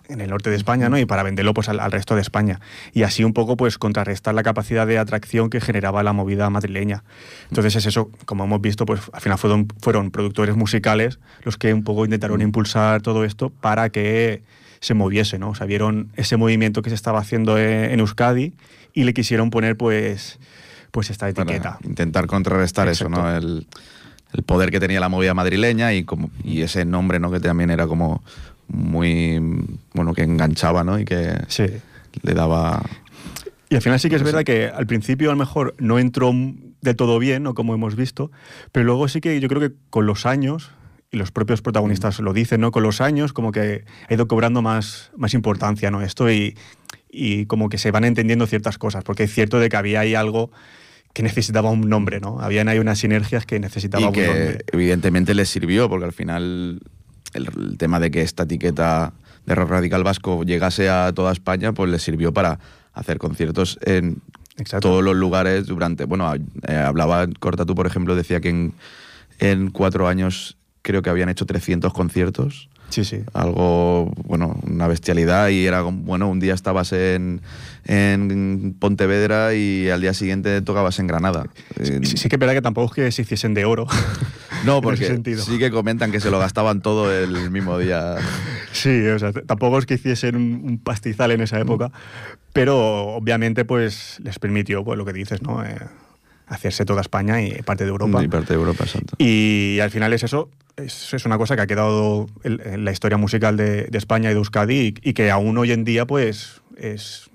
[0.08, 0.98] en el norte de España, ¿no?
[0.98, 2.60] Y para venderlo pues al, resto de España.
[2.92, 7.02] Y así un poco pues contrarrestar la capacidad de atracción que generaba la movida madrileña.
[7.48, 11.74] Entonces es eso, como hemos visto, pues al final fueron, fueron productores musicales los que
[11.74, 14.44] un poco intentaron impulsar todo esto para que
[14.78, 15.50] se moviese, ¿no?
[15.50, 18.52] O sea, vieron ese movimiento que se estaba haciendo en, en Euskadi
[18.94, 20.38] y le quisieron poner pues
[20.96, 21.78] pues esta etiqueta.
[21.84, 23.30] intentar contrarrestar eso, ¿no?
[23.36, 23.66] El,
[24.46, 27.30] poder que tenía la movida madrileña y, como, y ese nombre, ¿no?
[27.30, 28.22] Que también era como
[28.66, 29.38] muy,
[29.92, 30.98] bueno, que enganchaba, ¿no?
[30.98, 31.36] Y que
[32.22, 32.82] le daba...
[33.68, 36.32] Y al final sí que es verdad que al principio a lo mejor no entró
[36.80, 37.52] de todo bien, ¿no?
[37.52, 38.30] Como hemos visto,
[38.72, 40.70] pero luego sí que yo creo que con los años,
[41.10, 42.70] y los propios protagonistas lo dicen, ¿no?
[42.70, 46.00] Con los años como que ha ido cobrando más, más importancia, ¿no?
[46.00, 46.56] Esto y,
[47.10, 50.14] y como que se van entendiendo ciertas cosas, porque es cierto de que había ahí
[50.14, 50.50] algo
[51.16, 52.40] que necesitaba un nombre, ¿no?
[52.42, 56.78] Habían ahí unas sinergias que necesitaba y que evidentemente les sirvió, porque al final
[57.32, 59.14] el, tema de que esta etiqueta
[59.46, 62.58] de rock radical vasco llegase a toda España, pues les sirvió para
[62.92, 64.20] hacer conciertos en
[64.82, 66.04] todos los lugares durante...
[66.04, 68.74] Bueno, eh, hablaba Corta tú, por ejemplo, decía que en,
[69.38, 73.20] en cuatro años creo que habían hecho 300 conciertos Sí, sí.
[73.32, 77.42] Algo, bueno, una bestialidad y era, bueno, un día estabas en,
[77.84, 81.46] en Pontevedra y al día siguiente tocabas en Granada.
[81.82, 83.86] Sí, sí, que es verdad que tampoco es que se hiciesen de oro.
[84.64, 88.16] No, porque sí que comentan que se lo gastaban todo el mismo día.
[88.72, 91.90] Sí, o sea, tampoco es que hiciesen un, pastizal en esa época,
[92.52, 95.64] pero obviamente pues les permitió, pues lo que dices, ¿no?
[95.64, 95.76] Eh,
[96.46, 98.22] hacerse toda España y parte de Europa.
[98.22, 99.14] Y parte de Europa, exacto.
[99.18, 103.56] Y al final es eso, es, una cosa que ha quedado en, la historia musical
[103.56, 107.30] de, España y de Euskadi y, que aún hoy en día pues es,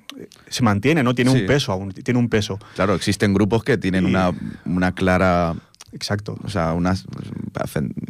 [0.49, 1.15] se mantiene, ¿no?
[1.15, 2.59] Tiene un peso aún, tiene un peso.
[2.75, 4.31] Claro, existen grupos que tienen una,
[4.65, 5.55] una clara
[5.93, 6.37] Exacto.
[6.43, 7.05] O sea, unas.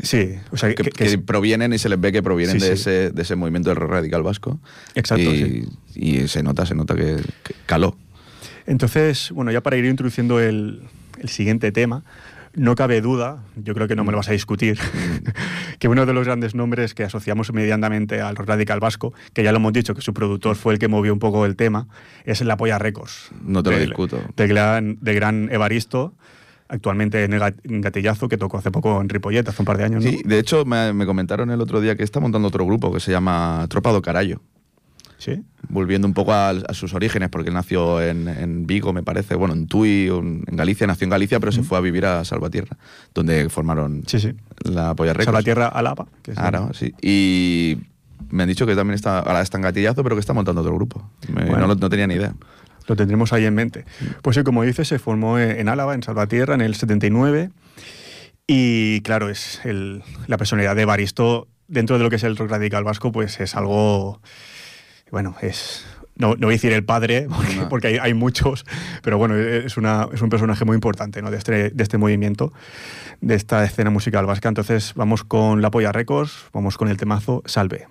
[0.04, 3.36] sí, o sea, que, provienen y se les ve que provienen de, Ese, de ese
[3.36, 4.60] movimiento radical vasco.
[4.96, 5.24] Exacto.
[5.24, 7.18] Y, y se nota, se nota que,
[7.66, 7.98] caló.
[8.66, 10.82] Entonces, bueno, ya para ir introduciendo el,
[11.20, 12.04] el siguiente tema,
[12.54, 14.78] no cabe duda, yo creo que no me lo vas a discutir,
[15.80, 19.58] que uno de los grandes nombres que asociamos inmediatamente al radical vasco, que ya lo
[19.58, 21.88] hemos dicho, que su productor fue el que movió un poco el tema,
[22.26, 23.32] es el Apoya Records.
[23.42, 24.22] No te lo discuto.
[24.36, 26.14] De gran, de gran Evaristo,
[26.68, 30.04] actualmente en Gatillazo, que tocó hace poco en Ripollet, hace un par de años.
[30.04, 33.12] Sí, de hecho me, comentaron el otro día que está montando otro grupo que se
[33.12, 34.42] llama Tropa do Carallo.
[35.24, 35.44] Sí.
[35.70, 39.36] volviendo un poco a, a sus orígenes, porque él nació en, en Vigo, me parece,
[39.36, 42.76] bueno, en Tui, en Galicia, nació en Galicia, pero se fue a vivir a Salvatierra,
[43.14, 44.34] donde formaron Sí, sí.
[44.64, 45.26] la Polla Records.
[45.26, 46.08] Salvatierra Alaba.
[46.24, 46.92] Que Ahora, sí.
[47.04, 47.78] Y
[48.32, 50.74] me han dicho que también está, ahora está en gatillazo, pero que está montando otro
[50.74, 51.08] grupo.
[51.32, 51.68] Me- Bueno.
[51.68, 52.34] no, tenía ni idea.
[52.88, 53.86] Lo tendremos ahí en mente.
[54.24, 57.52] Pues sí, como dices, se formó en Álava, en Salvatierra, en el 79.
[58.48, 62.50] Y claro, es el- la personalidad de Baristo dentro de lo que es el rock
[62.50, 64.20] radical vasco, pues es algo.
[65.12, 65.86] Bueno, es.
[66.16, 67.70] No, no voy a decir el padre, porque, No.
[67.70, 68.66] porque hay, hay muchos,
[69.02, 71.32] pero bueno, es, una, es un personaje muy importante ¿no?
[71.32, 72.54] de, este, de este movimiento,
[73.22, 74.50] de esta escena musical vasca.
[74.50, 77.88] Entonces, vamos con La Polla Records, vamos con el temazo Salve.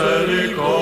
[0.00, 0.79] a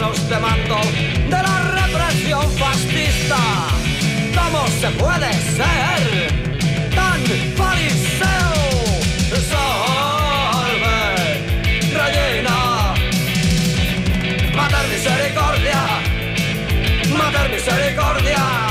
[0.00, 0.76] cuadros de mando
[1.28, 3.36] de la represión fascista.
[4.34, 6.32] ¿Cómo se puede ser
[6.94, 7.20] tan
[7.56, 8.54] fariseo?
[9.50, 10.96] Salve,
[11.92, 12.94] reina.
[14.54, 15.82] Mater misericordia,
[17.16, 18.69] mater misericordia.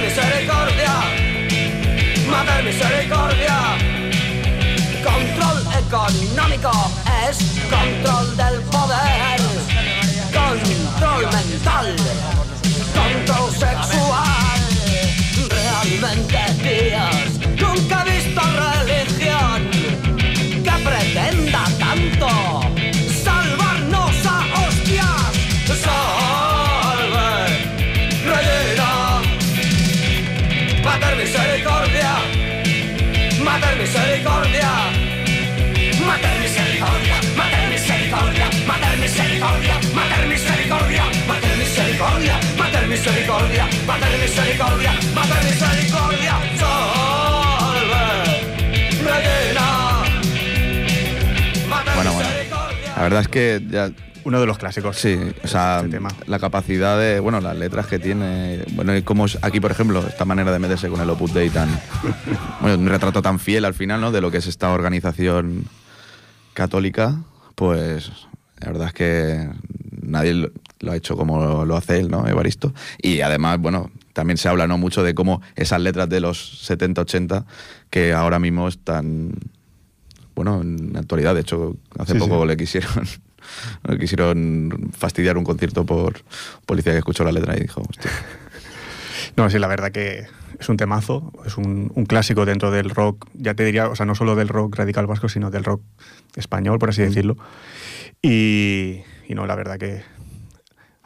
[0.00, 0.94] Misericordia,
[2.30, 3.56] mater misericordia.
[5.02, 6.70] Control económico
[7.28, 7.36] es
[7.68, 8.47] control del
[42.88, 48.06] misericordia, mater misericordia, mater misericordia, salve,
[49.04, 50.04] reina.
[51.68, 52.28] Mater Bueno, bueno.
[52.28, 52.94] misericordia.
[52.96, 53.90] La verdad es que ya
[54.24, 54.96] Uno de los clásicos.
[54.96, 56.10] Sí, o sea, Este tema.
[56.26, 60.06] la capacidad de, bueno, las letras que tiene, bueno, y cómo es aquí, por ejemplo,
[60.06, 61.68] esta manera de meterse con el Opus Dei tan,
[62.60, 64.12] bueno, un retrato tan fiel al final, ¿no?
[64.12, 65.64] De lo que es esta organización
[66.52, 67.22] católica,
[67.54, 68.10] pues
[68.60, 69.48] la verdad es que
[70.02, 72.26] nadie lo, ha hecho como lo hace él, ¿no?
[72.26, 72.72] Evaristo.
[73.00, 74.78] Y además, bueno, también se habla, ¿no?
[74.78, 77.46] Mucho de cómo esas letras de los 70, 80,
[77.90, 79.32] que ahora mismo están,
[80.34, 82.48] bueno, en la actualidad, de hecho, hace Sí, poco sí.
[82.48, 83.06] le quisieron
[83.88, 86.22] le quisieron fastidiar un concierto por
[86.66, 88.10] policía que escuchó la letra y dijo, hostia.
[89.36, 90.26] No, sí, la verdad que
[90.58, 94.04] es un temazo, es un, un clásico dentro del rock, ya te diría, o sea,
[94.04, 95.80] no solo del rock radical vasco, sino del rock
[96.34, 97.36] español, por así decirlo.
[98.20, 100.02] Y, y no, la verdad que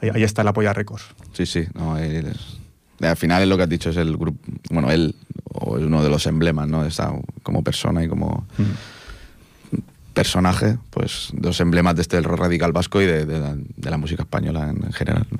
[0.03, 1.05] ahí, ahí está la polla Records.
[1.33, 2.59] Sí, sí, no, es-
[3.01, 4.39] al final es lo que has dicho, es el grupo,
[4.71, 5.15] bueno, él
[5.55, 6.85] o es uno de los emblemas, ¿no?
[6.85, 7.13] Está
[7.43, 8.47] como persona y como
[10.15, 13.91] personaje, pues dos emblemas de este del rock radical vasco y de, de la, de
[13.91, 15.27] la música española en, en general.
[15.31, 15.39] ¿no?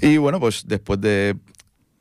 [0.00, 1.36] Y bueno, pues después de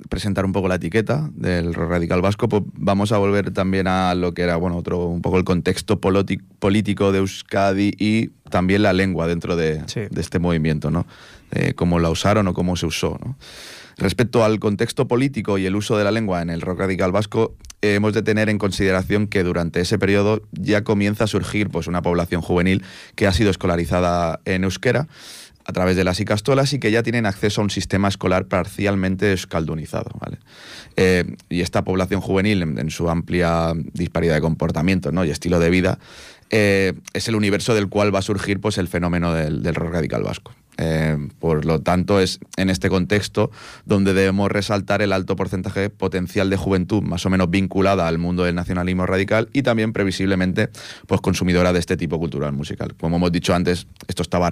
[0.09, 4.33] presentar un poco la etiqueta del radical vasco, pues vamos a volver también a lo
[4.33, 9.27] que era, bueno, otro, un poco el contexto político de Euskadi y también la lengua
[9.27, 10.01] dentro de, Sí.
[10.09, 11.05] de este movimiento, ¿no?
[11.51, 13.19] Eh, cómo la usaron o cómo se usó.
[13.97, 17.55] Respecto al contexto político y el uso de la lengua en el rock radical vasco,
[17.81, 21.87] eh, hemos de tener en consideración que durante ese periodo ya comienza a surgir pues,
[21.87, 22.83] una población juvenil
[23.15, 25.07] que ha sido escolarizada en euskera
[25.65, 29.33] a través de las icastolas y que ya tienen acceso a un sistema escolar parcialmente
[29.33, 30.11] escaldunizado.
[30.95, 35.25] Eh, y esta población juvenil, en, su amplia disparidad de comportamiento ¿no?
[35.25, 35.99] y estilo de vida,
[36.51, 40.23] eh, es el universo del cual va a surgir pues, el fenómeno del rock radical
[40.23, 40.53] vasco.
[40.77, 43.51] Eh, por lo tanto, es en este contexto
[43.85, 48.43] donde debemos resaltar el alto porcentaje potencial de juventud, más o menos vinculada al mundo
[48.43, 50.69] del nacionalismo radical y también previsiblemente
[51.07, 52.95] pues, consumidora de este tipo cultural musical.
[52.99, 54.49] Como hemos dicho antes, esto estaba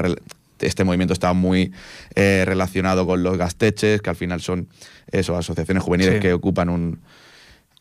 [0.59, 1.73] este movimiento estaba muy
[2.15, 4.67] eh, relacionado con los gasteches, que al final son
[5.11, 6.19] eso, asociaciones juveniles sí.
[6.21, 6.99] que ocupan un,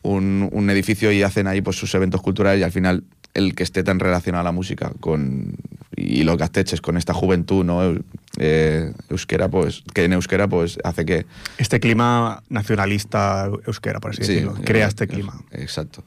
[0.01, 3.03] un, un, edificio y hacen ahí pues, sus eventos culturales y al final
[3.35, 5.55] el que esté tan relacionado a la música con,
[5.95, 7.95] y los gasteches con esta juventud no
[8.37, 11.25] eh, euskera pues que en euskera pues hace que
[11.57, 15.39] este clima nacionalista euskera por así sí, decirlo crea este clima.
[15.51, 16.03] exacto.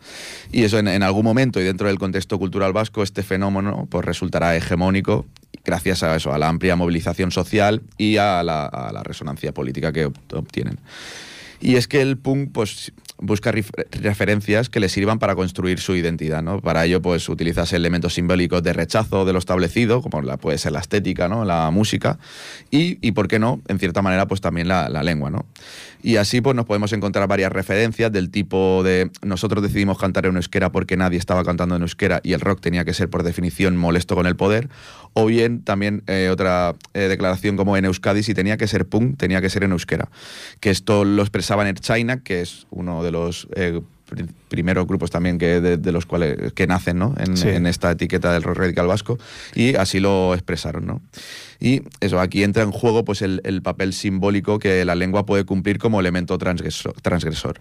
[0.50, 4.04] Y eso en, en, algún momento y dentro del contexto cultural vasco este fenómeno pues
[4.04, 5.26] resultará hegemónico
[5.64, 9.92] gracias a eso a la amplia movilización social y a la, a la resonancia política
[9.92, 10.80] que obtienen
[11.61, 13.53] y es que el punk pues busca
[13.90, 16.61] referencias que le sirvan para construir su identidad, ¿no?
[16.61, 20.73] Para ello, pues, utilizas elementos simbólicos de rechazo de lo establecido, como la, puede ser
[20.73, 21.44] la estética, ¿no?
[21.44, 22.18] La música,
[22.71, 23.61] y, y, ¿por qué no?
[23.68, 25.47] En cierta manera, pues también la, la, lengua, ¿no?
[26.03, 30.37] Y así, pues, nos podemos encontrar varias referencias del tipo de nosotros decidimos cantar en
[30.37, 33.77] euskera porque nadie estaba cantando en euskera y el rock tenía que ser, por definición,
[33.77, 34.68] molesto con el poder,
[35.20, 39.18] o bien también eh, otra eh, declaración como en Euskadi, si tenía que ser punk,
[39.18, 40.09] tenía que ser en euskera.
[40.61, 43.81] Que esto lo expresaban en China, que es uno de los eh,
[44.48, 47.14] primeros grupos también que de, de, los cuales que nacen ¿no?
[47.18, 47.48] en, sí.
[47.48, 49.18] en, esta etiqueta del rock radical vasco
[49.54, 51.00] y así lo expresaron ¿no?
[51.61, 55.44] y eso aquí entra en juego pues el, el papel simbólico que la lengua puede
[55.44, 57.61] cumplir como elemento transgresor, transgresor.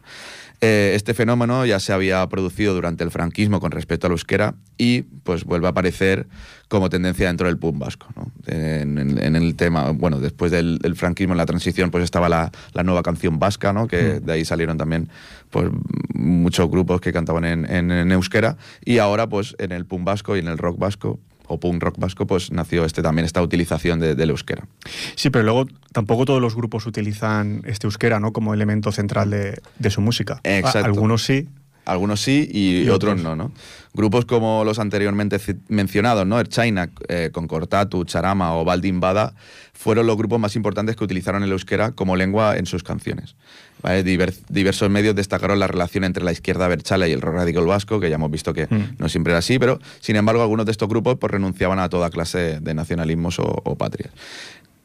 [0.59, 5.03] Eh, este fenómeno ya se había producido durante el franquismo con respecto al euskera y
[5.03, 6.25] pues vuelve a aparecer
[6.67, 8.07] como tendencia dentro del punk vasco.
[8.15, 8.31] ¿no?
[8.47, 12.27] En, en, en, el tema, bueno, después del, del, franquismo, en la transición, pues estaba
[12.27, 13.87] la, la nueva canción vasca, ¿no?
[13.87, 14.25] que mm.
[14.25, 15.09] de ahí salieron también
[15.51, 15.69] pues,
[16.13, 20.39] muchos grupos que cantaban en, en, euskera y ahora pues en el punk vasco y
[20.39, 24.15] en el rock vasco o punk rock vasco, pues nació este también esta utilización de,
[24.15, 24.67] del euskera.
[25.15, 28.33] Sí, pero luego tampoco todos los grupos utilizan este euskera, ¿no?
[28.33, 30.41] Como elemento central de, de su música.
[30.43, 30.85] Exacto.
[30.85, 31.47] Algunos sí.
[31.85, 33.51] Algunos sí y, y otros, otros, no, ¿no?
[33.97, 36.43] Grupos como los anteriormente mencionados, ¿no?
[36.43, 39.33] China, eh, con Cortatu, Charama o Baldin Bada,
[39.73, 43.35] fueron los grupos más importantes que utilizaron el euskera como lengua en sus canciones.
[43.81, 44.03] ¿Vale?
[44.03, 48.09] Diver, diversos medios destacaron la relación entre la izquierda berchala y el radical vasco, que
[48.09, 48.97] ya hemos visto que mm.
[48.99, 52.11] no siempre era así, pero sin embargo algunos de estos grupos pues, renunciaban a toda
[52.11, 54.13] clase de nacionalismos o, o patrias.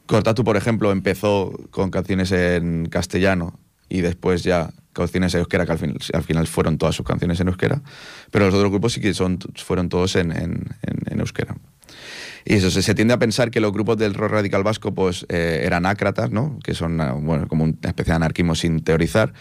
[0.07, 3.59] Cortatu, por ejemplo, empezó con canciones en castellano
[3.93, 7.39] y después ya canciones en euskera, que al final, al final, fueron todas sus canciones
[7.39, 7.79] en euskera,
[8.31, 11.55] pero los otros grupos sí que son, fueron todos en, en, en, euskera.
[12.43, 15.27] Y eso, se, se, tiende a pensar que los grupos del rock radical vasco pues,
[15.29, 16.57] eh, eran ácratas, ¿no?
[16.63, 19.33] que son bueno, como una especie de anarquismo sin teorizar.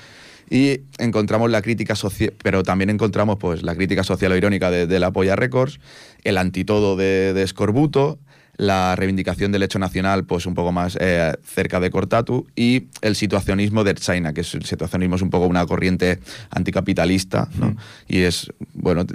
[0.51, 4.87] Y encontramos la crítica social, pero también encontramos pues, la crítica social o irónica de,
[4.87, 5.81] de la Polla Records,
[6.25, 8.19] el antitodo de, de Scorbuto,
[8.57, 13.17] la reivindicación del hecho nacional pues un poco más eh, cerca de Cortatu y el
[13.17, 16.19] situacionismo de China, que es, el situacionismo es un poco una corriente
[16.51, 17.71] anticapitalista, ¿no?
[17.71, 17.77] Mm.
[18.09, 19.07] Y es, bueno,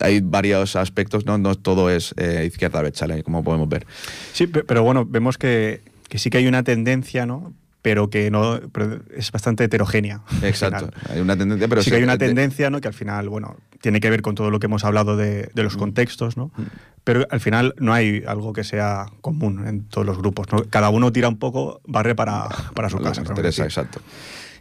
[0.00, 1.36] hay varios aspectos, ¿no?
[1.38, 3.86] No todo es eh, izquierda bechale, como podemos ver.
[4.32, 7.52] Sí, pero bueno, vemos que, que sí que hay una tendencia, ¿no?
[7.86, 10.20] Pero que no pero es bastante heterogénea.
[10.42, 10.90] Exacto.
[11.08, 12.80] Hay una tendencia, pero sí, sí que hay una tendencia, ¿no?
[12.80, 15.62] Que al final, bueno, tiene que ver con todo lo que hemos hablado de, de
[15.62, 15.78] los mm.
[15.78, 16.46] contextos, ¿no?
[16.56, 16.62] Mm.
[17.04, 20.64] Pero al final no hay algo que sea común en todos los grupos, ¿no?
[20.64, 23.20] Cada uno tira un poco, barre para, para su casa.
[23.20, 24.00] Interesa, exacto.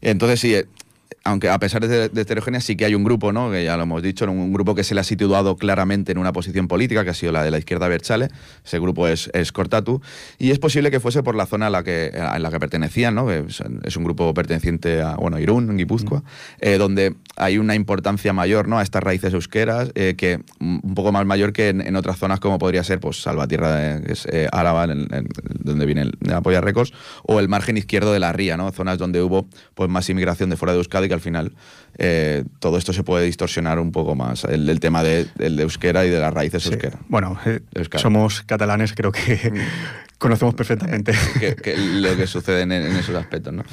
[0.01, 0.55] Entonces sí,
[1.25, 3.51] aunque a pesar de, de heterogénea, sí que hay un grupo, ¿no?
[3.51, 6.31] que ya lo hemos dicho, un grupo que se le ha situado claramente en una
[6.31, 8.29] posición política, que ha sido la de la izquierda Berchale.
[8.63, 10.01] Ese grupo es, es Cortatu.
[10.37, 13.15] Y es posible que fuese por la zona a la que, en la que pertenecían,
[13.15, 13.31] ¿no?
[13.31, 16.23] Es, es un grupo perteneciente a bueno, Irún, en Guipúzcoa, mm.
[16.59, 18.77] eh, donde hay una importancia mayor ¿no?
[18.77, 22.39] a estas raíces euskeras, eh, que un poco más mayor que en, en, otras zonas
[22.39, 25.27] como podría ser pues, Salvatierra, de, que es eh, Álava, en, en,
[25.59, 28.71] donde viene el, la Polla Records, o el margen izquierdo de la Ría, ¿no?
[28.71, 31.51] zonas donde hubo pues, más inmigración de fuera de Euskadi al final
[31.97, 34.43] eh, todo esto se puede distorsionar un poco más.
[34.45, 36.69] El, el tema de, el de euskera y de las raíces sí.
[36.69, 36.99] euskera.
[37.07, 38.01] Bueno, eh, euskera.
[38.01, 39.51] somos catalanes, creo que,
[40.17, 41.13] conocemos perfectamente.
[41.39, 43.63] que, que lo que sucede en, en esos aspectos, ¿no?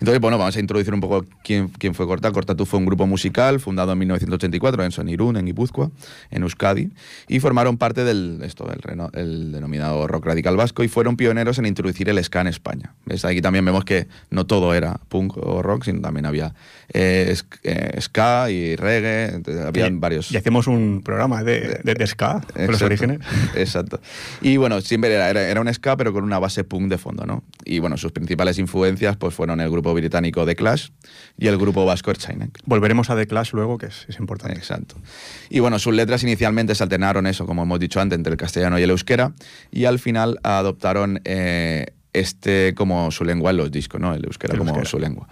[0.00, 2.34] Entonces, bueno, vamos a introducir un poco quién, quién fue Cortatu.
[2.34, 5.90] Cortatu fue un grupo musical fundado en 1984 en Sonirún, en Guipúzcoa,
[6.30, 6.90] en Euskadi,
[7.26, 11.66] y formaron parte del, esto, reno- el denominado rock radical vasco y fueron pioneros en
[11.66, 12.94] introducir el ska en España.
[13.04, 13.24] ¿Ves?
[13.24, 16.54] Aquí también vemos que no todo era punk o rock, sino también había
[16.92, 17.34] eh,
[17.68, 20.30] eh, ska y reggae, entonces, habían Y- varios...
[20.32, 23.18] Y hacemos un programa de, de, de ska, de los Exacto, orígenes.
[23.54, 24.00] Exacto.
[24.40, 27.26] Y bueno, siempre era, era, era un ska, pero con una base punk de fondo,
[27.26, 27.44] ¿no?
[27.64, 30.88] Y bueno, sus principales influencias pues fueron el grupo británico The Clash
[31.38, 32.58] y el grupo vasco Ertzainek.
[32.64, 34.56] Volveremos a The Clash luego, que es, es importante.
[34.56, 34.96] Exacto.
[35.50, 38.78] Y bueno, sus letras inicialmente se alternaron eso, como hemos dicho antes, entre el castellano
[38.78, 39.32] y el euskera,
[39.70, 44.14] y al final adoptaron eh, este como su lengua en los discos, ¿no?
[44.14, 45.28] El euskera El como su lengua.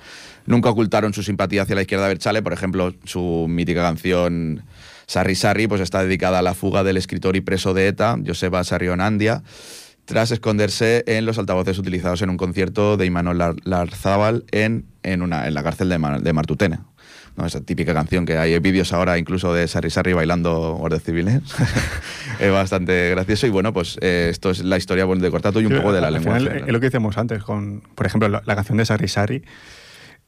[0.47, 4.62] Nunca ocultaron su simpatía hacia la izquierda Berchale, por ejemplo, su mítica canción
[5.07, 8.62] Sarri Sarri pues está dedicada a la fuga del escritor y preso de ETA, Joseba
[8.64, 9.42] Sarrionandia,
[10.05, 15.22] tras esconderse en los altavoces utilizados en un concierto de Imanol Lar- Larzábal en, en,
[15.22, 16.78] una, en la cárcel de, de Martutene.
[17.36, 17.44] ¿no?
[17.44, 21.42] Esa típica canción que hay vídeos ahora incluso de Sarri Sarri bailando guardias civiles.
[22.40, 25.72] es bastante gracioso y bueno, pues eh, esto es la historia de Cortato y un
[25.72, 26.38] Sí, poco de la lengua.
[26.38, 29.42] es lo que decíamos antes, con, por ejemplo, la, la canción de Sarri Sarri.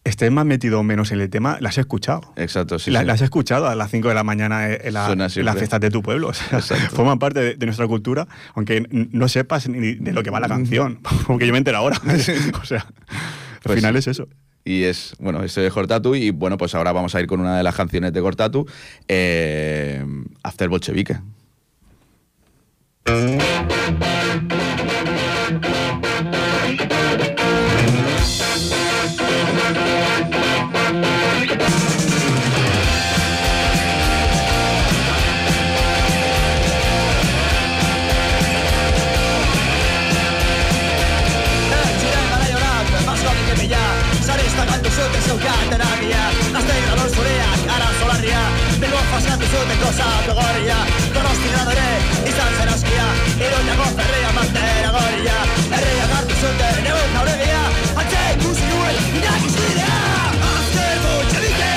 [0.09, 2.33] Estés más metido o menos en el tema, la has escuchado.
[2.37, 2.91] Exacto, sí.
[2.91, 3.07] la, sí.
[3.07, 6.03] la has escuchado a las 5 de la mañana en, la- las fiestas de tu
[6.03, 6.29] pueblo.
[6.29, 10.31] O sea, forman parte de, de nuestra cultura, aunque no sepas ni de lo que
[10.31, 11.01] va la canción.
[11.27, 12.01] Porque yo me entero ahora.
[12.63, 13.99] o sea, al Pues final sí.
[13.99, 14.29] es eso.
[14.65, 16.15] Y es, bueno, ese es Cortatu.
[16.15, 18.67] Y bueno, pues ahora vamos a ir con una de las canciones de Cortatu,
[19.09, 20.05] eh,
[20.43, 21.19] After Bolchevique.
[45.69, 46.23] centenaria
[46.59, 48.43] Azteira don zureak, ara solarria.
[48.81, 50.79] Bilbo fasatu zuten goza gogoria
[51.15, 51.91] Donosti ere,
[52.31, 53.07] izan zen askia.
[53.45, 55.39] Iruñako ferria bandera goria.
[55.77, 57.63] Herria gartu zuten, egun nauregia
[58.01, 60.01] Atxe ikusi nuen, inak izkidea
[60.53, 61.73] Azter bolchevike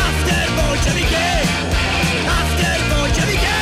[0.00, 1.26] Azter bolchevike
[2.38, 3.56] Azter bolchevike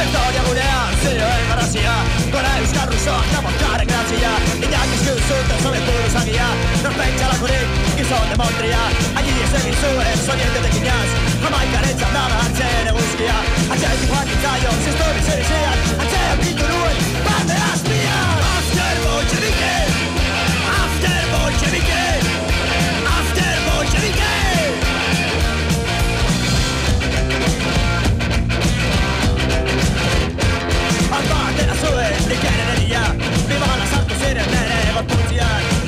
[0.00, 1.94] Victoria gurea zioen garrazia
[2.32, 4.32] Gora euskal ruzoak namotkaren grazia.
[4.66, 6.48] Inak izkuzuten zobe buruzagia
[6.84, 8.82] Norpentsa lakurik, gizon de Montria
[9.20, 11.10] Allí ez egin zuen, soñete de kiñaz
[11.44, 13.38] Jamaikaren txandara hartzen eguzkia
[13.70, 18.20] Atxetik joan nintzaion, ziztu bizirizian Atxean bildu nuen, bande azpia
[18.50, 19.72] After Bolshevike
[20.76, 22.04] After Bolshevike
[23.16, 24.39] After Bolshevike
[34.50, 35.79] Nere gorputzian Baina jakintzan,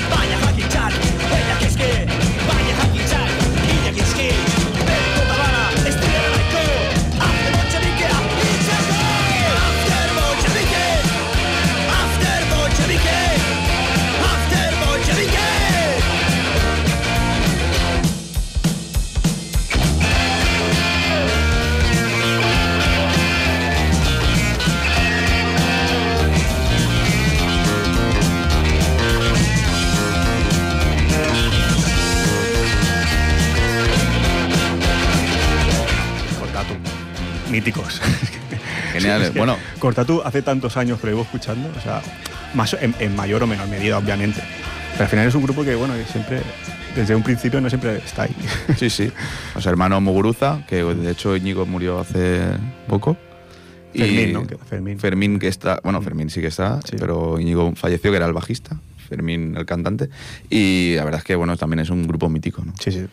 [39.13, 39.57] Genial, Es que bueno.
[39.79, 42.01] Cortatu hace tantos años que lo llevo escuchando, o sea,
[42.53, 44.41] más en, en mayor o menor medida, obviamente.
[44.93, 46.41] Pero al final es un grupo que, bueno, que siempre,
[46.95, 48.35] desde un principio, no siempre está ahí.
[48.77, 49.11] Sí, sí.
[49.55, 52.41] Los hermanos Muguruza, que de hecho Íñigo murió hace
[52.87, 53.17] poco.
[53.95, 54.47] Fermín, ¿no?
[54.47, 54.99] Que- Fermín.
[54.99, 56.95] Fermín que está, bueno, Fermín sí que está, Sí.
[56.99, 58.77] pero Íñigo falleció, que era el bajista.
[59.13, 60.09] Fermín el cantante.
[60.49, 62.63] Y la verdad es que, bueno, también es un grupo mítico.
[62.79, 63.05] Sí, sí.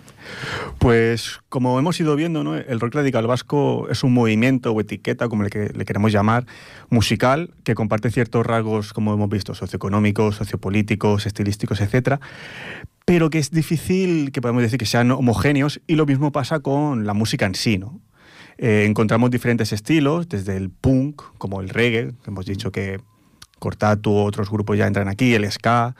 [0.79, 2.55] Pues como hemos ido viendo, ¿no?
[2.57, 6.47] el rock radical vasco es un movimiento o etiqueta, como le, que- le queremos llamar,
[6.89, 12.21] musical, que comparte ciertos rasgos, como hemos visto, socioeconómicos, sociopolíticos, estilísticos, etcétera,
[13.05, 17.07] pero que es difícil que podemos decir que sean homogéneos y lo mismo pasa con
[17.07, 18.01] la música en sí, ¿no?
[18.59, 23.01] Eh, encontramos diferentes estilos, desde el punk, como el reggae, que hemos dicho que
[23.61, 25.95] Cortatu, otros grupos ya entran aquí, el ska,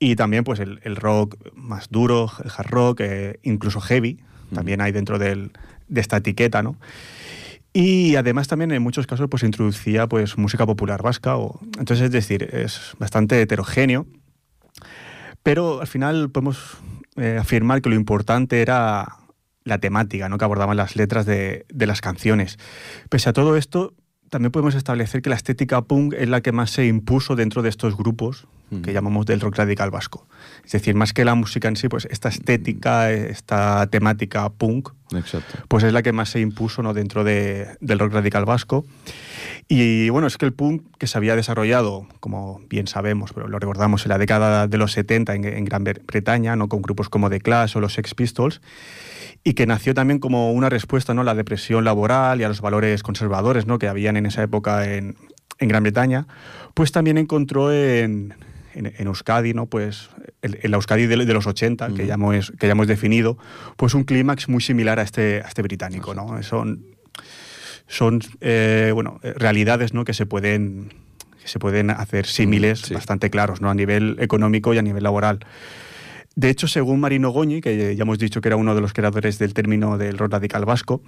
[0.00, 4.18] y también pues el, el rock más duro, el hard rock, eh, incluso heavy,
[4.52, 5.52] también hay dentro del-
[5.86, 6.76] de esta etiqueta, ¿no?
[7.72, 12.10] Y además también en muchos casos pues introducía pues música popular vasca, o, entonces es
[12.10, 14.06] decir, es bastante heterogéneo,
[15.42, 16.78] pero al final podemos
[17.16, 19.18] eh, afirmar que lo importante era
[19.64, 20.38] la temática ¿no?
[20.38, 22.58] que abordaban las letras de, de las canciones.
[23.08, 23.94] Pese a todo esto,
[24.30, 27.68] también podemos establecer que la estética punk es la que más se impuso dentro de
[27.68, 28.46] estos grupos
[28.82, 30.26] que llamamos del rock radical vasco.
[30.64, 35.58] Es decir, más que la música en sí, pues esta estética, esta temática punk, Exacto.
[35.68, 36.92] pues es la que más se impuso ¿no?
[36.92, 38.84] dentro de- del rock radical vasco.
[39.68, 43.58] Y bueno, es que el punk que se había desarrollado, como bien sabemos, pero lo
[43.58, 46.68] recordamos en la década de los 70 en, en Gran Bre- Bretaña, ¿no?
[46.68, 48.60] con grupos como The Clash o los Sex Pistols,
[49.44, 51.20] y que nació también como una respuesta ¿no?
[51.20, 53.78] a la depresión laboral y a los valores conservadores ¿no?
[53.78, 55.16] que habían en esa época en,
[55.58, 56.26] en Gran Bretaña,
[56.74, 58.34] pues también encontró en,
[58.76, 59.66] en, en Euskadi, ¿no?
[59.66, 60.10] pues
[60.42, 63.38] el, el Euskadi de, de los 80, que, ya hemos, que ya hemos definido,
[63.76, 66.14] pues un clímax muy similar a este, a este británico.
[66.14, 66.42] ¿no?
[66.42, 66.84] Son,
[67.88, 70.04] son eh, bueno, eh, realidades ¿no?
[70.04, 70.92] que se pueden
[71.40, 72.94] que se pueden hacer símiles sí.
[72.94, 73.70] bastante claros ¿no?
[73.70, 75.40] a nivel económico y a nivel laboral.
[76.34, 79.38] De hecho, según Marino Goñi, que ya hemos dicho que era uno de los creadores
[79.38, 81.00] del término del rock radical vasco,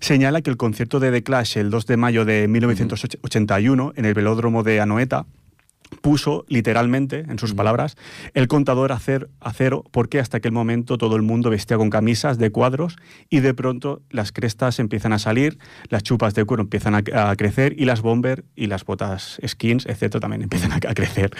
[0.00, 4.14] señala que el concierto de The Clash el 2 de mayo de 1981 en el
[4.14, 5.26] velódromo de Anoeta
[6.02, 7.96] puso literalmente, en sus palabras,
[8.34, 11.90] el contador a, cer- a cero porque hasta aquel momento todo el mundo vestía con
[11.90, 12.96] camisas de cuadros
[13.28, 17.36] y de pronto las crestas empiezan a salir, las chupas de cuero empiezan a, a
[17.36, 21.30] crecer y las bomber y las botas skins, etcétera, también empiezan a, a crecer.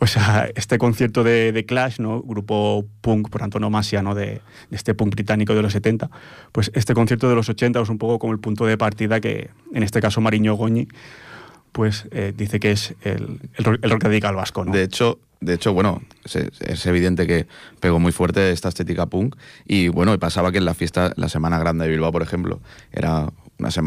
[0.00, 2.20] O sea, este concierto de, de Clash, ¿no?
[2.22, 4.14] grupo punk por antonomasia ¿no?
[4.14, 4.24] de,
[4.70, 6.10] de este punk británico de los 70,
[6.52, 9.50] pues este concierto de los 80 es un poco como el punto de partida que
[9.72, 10.88] en este caso Mariño Goñi
[11.74, 14.70] pues eh, dice que es el, el, rock- el rock radical vasco, ¿no?
[14.70, 17.48] De hecho, de hecho, bueno, es, evidente que
[17.80, 19.34] pegó muy fuerte esta estética punk
[19.66, 22.60] y bueno, pasaba que en la fiesta, la Semana Grande de Bilbao, por ejemplo,
[22.92, 23.28] era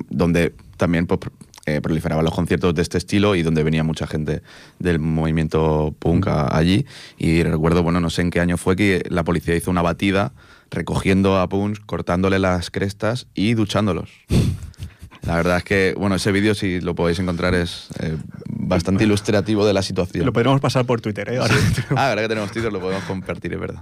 [0.10, 1.22] donde también pues,
[1.66, 4.42] eh, proliferaban los conciertos de este estilo y donde venía mucha gente
[4.80, 6.86] del movimiento punk allí
[7.18, 10.34] y recuerdo, bueno, no sé en qué año fue que la policía hizo una batida
[10.70, 14.10] recogiendo a punks, cortándole las crestas y duchándolos.
[15.28, 18.16] La verdad es que, bueno, ese vídeo, si lo podéis encontrar, es eh,
[18.48, 20.26] bastante ilustrativo de la situación.
[20.26, 21.38] Lo podremos pasar por Twitter, ¿eh?
[21.38, 21.54] Ahora.
[21.98, 23.82] Ah, ahora que tenemos Twitter lo podemos compartir, es verdad.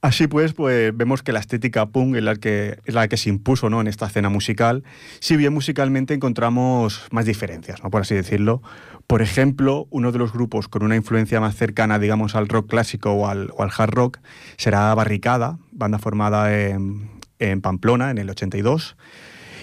[0.00, 3.30] Así pues, pues vemos que la estética punk es la que, es la que se
[3.30, 3.80] impuso ¿no?
[3.80, 4.84] en esta escena musical,
[5.18, 7.90] si bien musicalmente encontramos más diferencias, ¿no?
[7.90, 8.62] por así decirlo.
[9.06, 13.12] Por ejemplo, uno de los grupos con una influencia más cercana, digamos, al rock clásico
[13.12, 14.18] o al, o al hard rock
[14.56, 18.96] será Barricada, banda formada en, en Pamplona en el 82.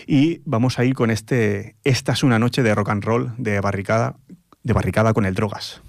[0.07, 3.59] Y vamos a ir con este Esta es una noche de rock and roll de
[3.59, 4.15] Barricada,
[4.63, 5.81] de Barricada con el Drogas.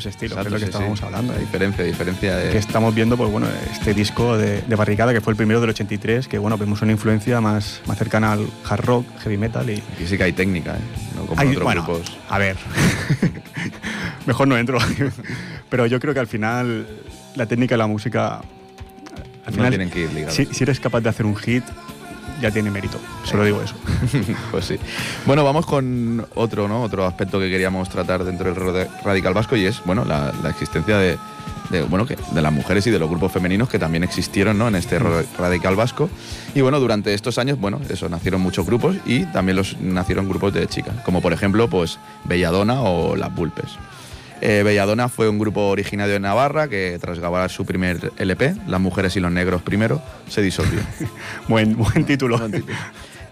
[0.00, 0.70] Muchos estilos, que es lo que sí, sí.
[0.70, 1.32] estábamos hablando.
[1.34, 2.50] La diferencia, diferencia de...
[2.50, 5.70] que estamos viendo pues bueno este disco de, de Barricada que fue el primero del
[5.70, 9.82] 83 que bueno vemos una influencia más, más cercana al hard rock heavy metal y
[9.94, 10.80] Aquí sí que hay técnica, ¿eh?
[11.16, 12.16] No como Hay- otros bueno, grupos.
[12.28, 12.56] a ver
[14.26, 14.78] mejor no entro
[15.70, 16.86] pero yo creo que al final
[17.36, 18.44] la técnica de la música Al
[19.46, 20.34] no final, tienen que ir ligados.
[20.34, 21.64] Si, si eres capaz de hacer un hit,
[22.40, 22.98] ya tiene mérito.
[23.24, 23.74] Solo digo eso.
[24.50, 24.76] pues sí.
[25.26, 26.82] Bueno, vamos con otro, ¿no?
[26.82, 30.96] Otro aspecto que queríamos tratar dentro del radical vasco y es, bueno, la, la existencia
[30.98, 31.18] de,
[31.70, 34.68] de, bueno, que, de las mujeres y de los grupos femeninos que también existieron, ¿no?
[34.68, 36.08] En este ro- radical vasco.
[36.54, 40.52] Y bueno, durante estos años, bueno, eso, nacieron muchos grupos y también los nacieron grupos
[40.52, 43.70] de chicas, como por ejemplo, pues Belladona o Las Bulpes.
[44.40, 48.80] Eh, Belladona fue un grupo originario de Navarra que tras grabar su primer LP, Las
[48.80, 50.80] mujeres y los negros primero, se disolvió.
[51.48, 52.38] Buen, buen título.
[52.38, 52.76] Buen título.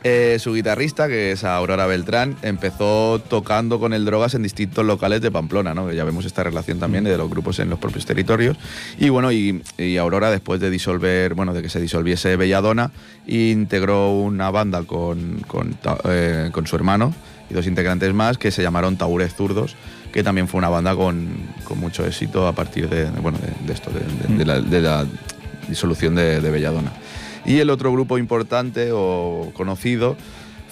[0.05, 5.21] Eh, su guitarrista, que es Aurora Beltrán, empezó tocando con el drogas en distintos locales
[5.21, 5.93] de Pamplona, ¿no?
[5.93, 8.57] Ya vemos esta relación también de los grupos en los propios territorios.
[8.99, 12.93] Y bueno, y, y Aurora, después de disolver, bueno, de que se disolviese Belladona,
[13.27, 17.13] integró una banda con, con, eh, con su hermano
[17.51, 19.75] y dos integrantes más que se llamaron Taures Zurdos,
[20.19, 21.29] que también fue una banda con,
[21.63, 24.81] con mucho éxito a partir de, bueno, de, de esto, de, de- de la, de
[24.81, 25.07] la
[25.69, 26.91] disolución de, Belladona.
[27.47, 30.17] Y el otro grupo importante o conocido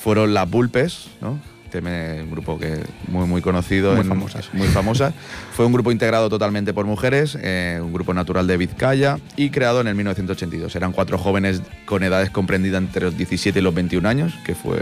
[0.02, 1.38] fueron las Bulpes, ¿no?
[1.76, 4.48] Un grupo que muy muy conocido, Muy en- famosas.
[4.54, 5.12] muy famosas.
[5.54, 9.82] Fue un grupo integrado totalmente por mujeres, eh, un grupo natural de Vizcaya y creado
[9.82, 10.74] en el 1982.
[10.74, 14.78] Eran cuatro jóvenes con edades comprendidas entre los 17 y los 21 años, que fue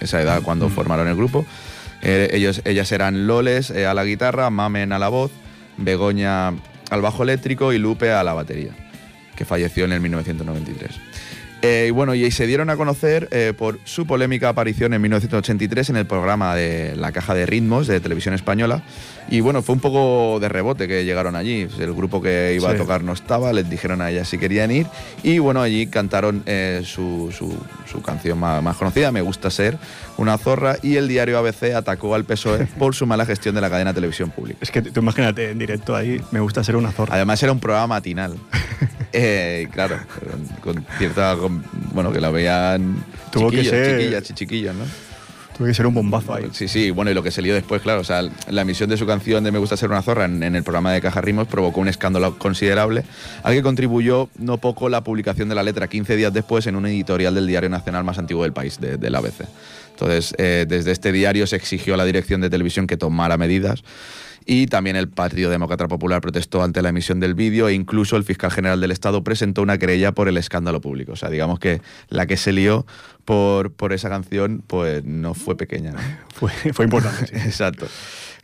[0.00, 1.46] esa edad cuando formaron el grupo.
[2.02, 5.30] Eh, ellos, ellas eran Loles eh, a la guitarra, Mamen a la voz,
[5.76, 6.48] Begoña
[6.90, 8.72] al bajo eléctrico y Lupe a la batería,
[9.36, 10.90] que falleció en el 1993.
[11.62, 15.96] Eh, y bueno, y se dieron a conocer por su polémica aparición en 1983 en
[15.96, 18.82] el programa de La Caja de Ritmos de Televisión Española.
[19.30, 21.66] Y bueno, fue un poco de rebote que llegaron allí.
[21.78, 22.74] El grupo que iba Sí.
[22.74, 24.86] a tocar no estaba, les dijeron a ellas si querían ir.
[25.22, 27.56] Y bueno, allí cantaron eh, su, su-
[27.90, 29.78] su canción más, más conocida, Me gusta ser
[30.18, 30.76] una zorra.
[30.82, 33.94] Y el diario ABC atacó al PSOE por su mala gestión de la cadena de
[33.94, 34.58] televisión pública.
[34.60, 37.14] Es que tú imagínate en directo ahí, me gusta ser una zorra.
[37.14, 38.36] Además era un programa matinal.
[39.14, 39.96] Eh, claro,
[40.62, 41.36] con, con cierta...
[41.36, 41.62] con-
[41.92, 42.96] bueno, que la veían
[43.30, 44.84] Tuvo que ser- chiquillas chiquillos, ¿no?
[45.56, 46.48] Tuve que ser un bombazo ahí.
[46.52, 48.96] Sí, sí, bueno, y lo que se lió después, claro, o sea, la emisión de
[48.96, 51.80] su canción de Me gusta ser una zorra en, el programa de Caja Rimos provocó
[51.80, 53.04] un escándalo considerable,
[53.42, 56.86] al que contribuyó no poco la publicación de la letra 15 días después en un
[56.86, 59.46] editorial del diario nacional más antiguo del país, de- del ABC.
[59.90, 63.84] Entonces, eh, desde este diario se exigió a la dirección de televisión que tomara medidas
[64.46, 68.24] y también el Partido Demócrata Popular protestó ante la emisión del vídeo e incluso el
[68.24, 71.12] fiscal general del Estado presentó una querella por el escándalo público.
[71.12, 72.86] O sea, digamos que la que se lió
[73.24, 75.92] por, por esa canción pues no fue pequeña.
[75.92, 75.98] ¿no?
[76.34, 77.26] Fue, fue importante.
[77.26, 77.34] sí.
[77.46, 77.86] Exacto.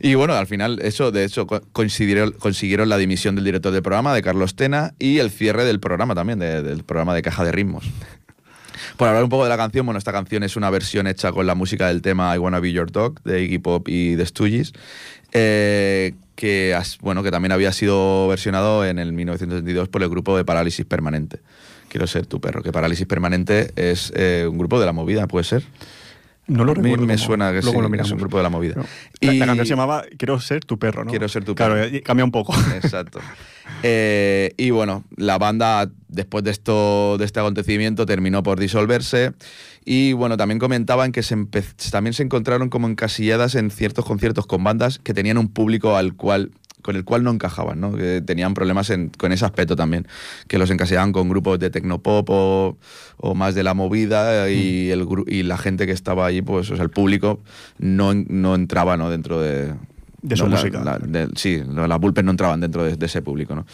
[0.01, 3.81] Y bueno, al final, eso, de hecho, co- consiguieron, consiguieron la dimisión del director del
[3.81, 7.43] programa, de Carlos Tena, y el cierre del programa también, de- del programa de Caja
[7.43, 7.83] de Ritmos.
[8.95, 11.45] Por hablar un poco de la canción, bueno, esta canción es una versión hecha con
[11.47, 14.71] la música del tema I Wanna Be Your Dog de Iggy Pop y The Stooges,
[15.33, 20.45] eh, que, bueno, que también había sido versionado en el 1972 por el grupo de
[20.45, 21.39] Parálisis Permanente.
[21.89, 25.43] Quiero ser tu perro, que Parálisis Permanente es eh, un grupo de la movida, ¿puede
[25.43, 25.63] ser?
[26.47, 27.05] No lo A mí recuerdo.
[27.05, 28.73] me suena que sí, lo es un grupo de la movida.
[28.75, 28.85] No.
[29.21, 31.11] La, Y- la canción se llamaba Quiero ser tu perro, ¿no?
[31.11, 31.95] Quiero ser tu Claro, perro.
[31.95, 32.53] y cambia un poco.
[32.75, 33.19] Exacto.
[33.83, 39.33] Eh, y bueno, la banda después de esto, de este acontecimiento, terminó por disolverse.
[39.85, 41.35] Y bueno, también comentaban que se
[41.91, 46.13] también se encontraron como encasilladas en ciertos conciertos con bandas que tenían un público al
[46.15, 46.51] cual
[46.81, 47.93] con el cual no encajaban, ¿no?
[47.93, 50.07] que tenían problemas en- con ese aspecto también,
[50.47, 52.77] que los encasillaban con grupos de tecnopop o,
[53.17, 56.71] o más de la movida y, el, gru- y la gente que estaba allí, pues
[56.71, 57.41] o sea, el público
[57.79, 59.09] no, no entraba ¿no?
[59.09, 59.73] dentro de,
[60.21, 60.81] De su no, música.
[60.81, 63.65] la- de- sí, las Bulpes no entraban dentro de, de ese público, ¿no?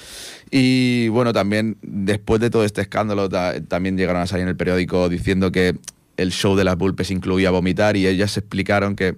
[0.49, 4.57] Y bueno, también después de todo este escándalo, ta- también llegaron a salir en el
[4.57, 5.75] periódico diciendo que
[6.17, 9.17] el show de las Bulpes incluía vomitar y ellas explicaron que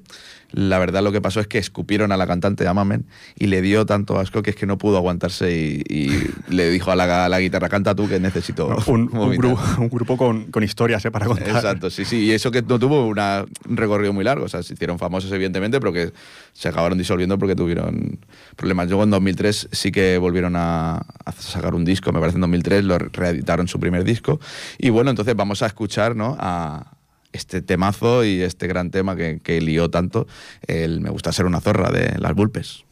[0.51, 3.05] la verdad lo que pasó es que escupieron a la cantante a Mamen
[3.37, 6.09] y le dio tanto asco que es que no pudo aguantarse y, y
[6.53, 9.37] le dijo a la, a la guitarra, canta tú que necesito un, un vomitar".
[9.45, 11.11] grupo, un grupo con, con historias ¿eh?
[11.11, 11.49] para contar.
[11.49, 12.17] Exacto, sí, sí.
[12.25, 14.45] Y eso que no tuvo una- un recorrido muy largo.
[14.45, 16.13] O sea, se hicieron famosos, evidentemente, pero que
[16.53, 18.19] se acabaron disolviendo porque tuvieron
[18.55, 18.87] problemas.
[18.87, 22.83] Luego en 2003 sí que volvieron a, a sacar un disco, me parece en 2003,
[22.85, 24.39] lo reeditaron su primer disco.
[24.77, 26.35] Y bueno, entonces vamos a escuchar ¿no?
[26.39, 26.93] a
[27.37, 30.27] este temazo y este gran tema que, lió tanto,
[30.67, 32.83] el Me gusta ser una zorra de las Bulpes.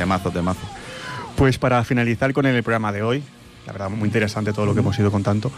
[0.00, 0.66] Temazo, temazo.
[1.36, 3.22] Pues para finalizar con el programa de hoy,
[3.66, 5.52] la verdad muy interesante todo lo que hemos ido contando,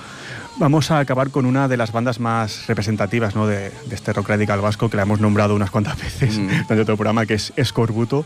[0.59, 3.47] vamos a acabar con una de las bandas más representativas ¿no?
[3.47, 6.47] de, de este rock radical vasco que la hemos nombrado unas cuantas veces Mm.
[6.69, 8.25] durante todo el programa, que es Escorbuto.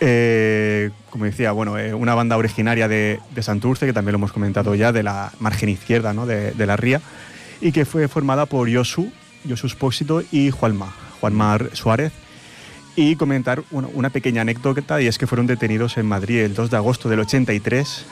[0.00, 4.32] Eh, como decía, bueno, eh, una banda originaria de, de Santurce, que también lo hemos
[4.32, 6.26] comentado ya, de la margen izquierda ¿no?
[6.26, 7.00] de, de la ría,
[7.60, 9.10] y que fue formada por Yosu,
[9.44, 12.12] Yosu Espósito y Juanma, Juanma Suárez,
[12.96, 16.76] y comentar una pequeña anécdota y es que fueron detenidos en Madrid el 2 de
[16.76, 18.06] agosto del 83.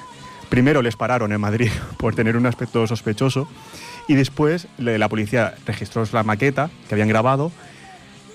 [0.48, 3.48] Primero les pararon en Madrid por tener un aspecto sospechoso
[4.08, 7.52] y después la policía registró la maqueta que habían grabado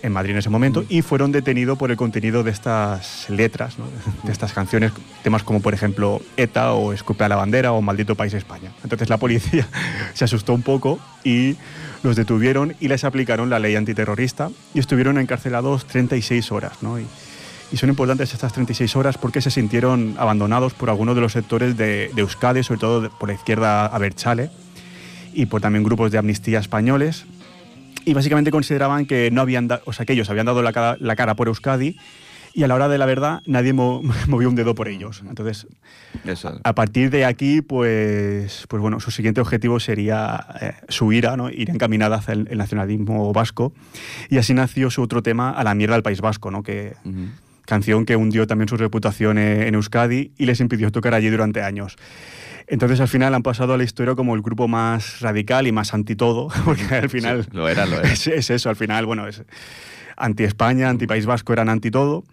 [0.02, 3.86] en Madrid en ese momento y fueron detenidos por el contenido de estas letras, ¿no?
[4.24, 4.92] de estas canciones,
[5.24, 8.72] temas como por ejemplo ETA o Escupe a la bandera o Maldito País España.
[8.84, 9.68] Entonces la policía
[10.14, 11.56] se asustó un poco y
[12.04, 16.82] los detuvieron y les aplicaron la ley antiterrorista y estuvieron encarcelados 36 horas.
[16.82, 17.00] ¿no?
[17.00, 17.06] Y,
[17.72, 21.76] y son importantes estas 36 horas porque se sintieron abandonados por algunos de los sectores
[21.76, 24.50] de, de Euskadi, sobre todo por la izquierda Abertzale
[25.34, 27.26] y por también grupos de amnistía españoles
[28.08, 30.98] y básicamente consideraban que no habían da- o sea, que ellos habían dado la cara,
[31.00, 31.98] la cara por Euskadi
[32.54, 35.22] y a la hora de la verdad nadie mo- movió un dedo por ellos.
[35.28, 35.68] Entonces,
[36.26, 36.60] Eso.
[36.64, 41.50] a partir de aquí, pues, pues bueno, su siguiente objetivo sería eh, su ira, ¿no?
[41.50, 43.74] ir encaminada hacia el, el nacionalismo vasco.
[44.30, 46.64] Y así nació su otro tema, A la mierda al País Vasco, ¿no?
[46.64, 47.28] que, Ujú.
[47.66, 51.62] canción que hundió también su reputación eh, en Euskadi y les impidió tocar allí durante
[51.62, 51.98] años.
[52.68, 55.94] Entonces al final han pasado a la historia como el grupo más radical y más
[55.94, 58.12] anti todo, porque al final Sí, lo era, lo era.
[58.12, 59.44] es, es eso, al final, bueno, es
[60.18, 62.24] anti España, anti País Vasco, eran anti todo.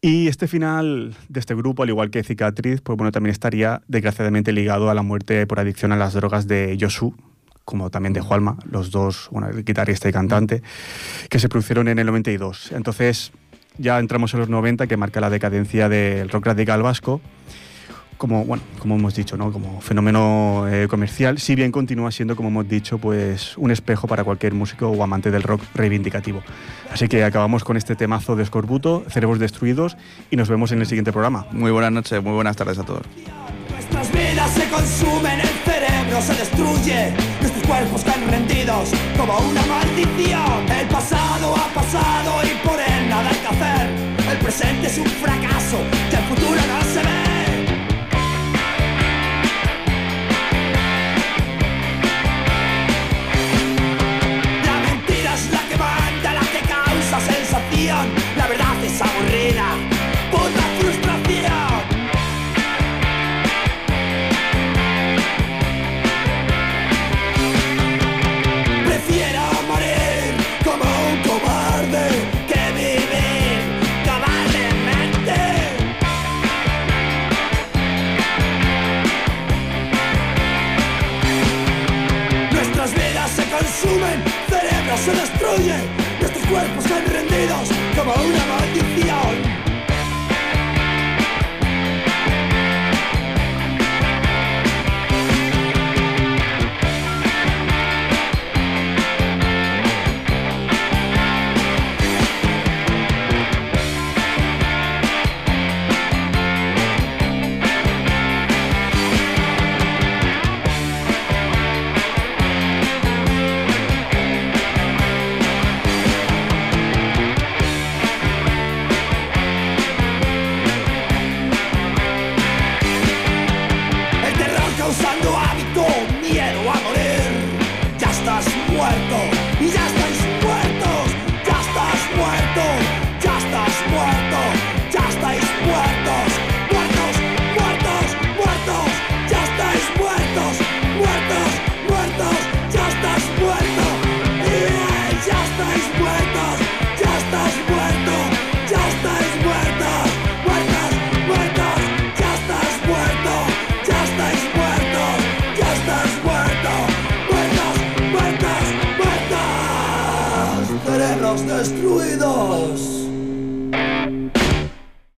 [0.00, 4.52] Y este final de este grupo, al igual que Cicatriz, pues bueno, también estaría desgraciadamente
[4.52, 7.14] ligado a la muerte por adicción a las drogas de Yosu,
[7.64, 10.62] como también de Jualma, los dos, bueno, el guitarrista y cantante,
[11.28, 12.72] que se produjeron en el 92.
[12.72, 13.32] Entonces
[13.78, 17.20] ya entramos en los 90, que marca la decadencia del rock radical vasco,
[18.16, 19.52] como, bueno, como hemos dicho, ¿no?
[19.52, 24.24] como fenómeno eh, comercial, si bien continúa siendo, como hemos dicho, pues un espejo para
[24.24, 26.42] cualquier músico o amante del rock reivindicativo.
[26.92, 29.96] Así que acabamos con este temazo de Escorbuto, Cerebros Destruidos,
[30.30, 31.46] y nos vemos en el siguiente programa.
[31.52, 33.02] Muy buenas noches, muy buenas tardes a todos.
[33.70, 40.70] Nuestras vidas se consumen, el cerebro se destruye, nuestros cuerpos caen rendidos como una maldición.
[40.80, 44.06] El pasado ha pasado y por él nada hay que hacer.
[44.32, 45.78] El presente es un fracaso,
[46.10, 47.25] ya el futuro no se ve.
[57.86, 58.15] Leon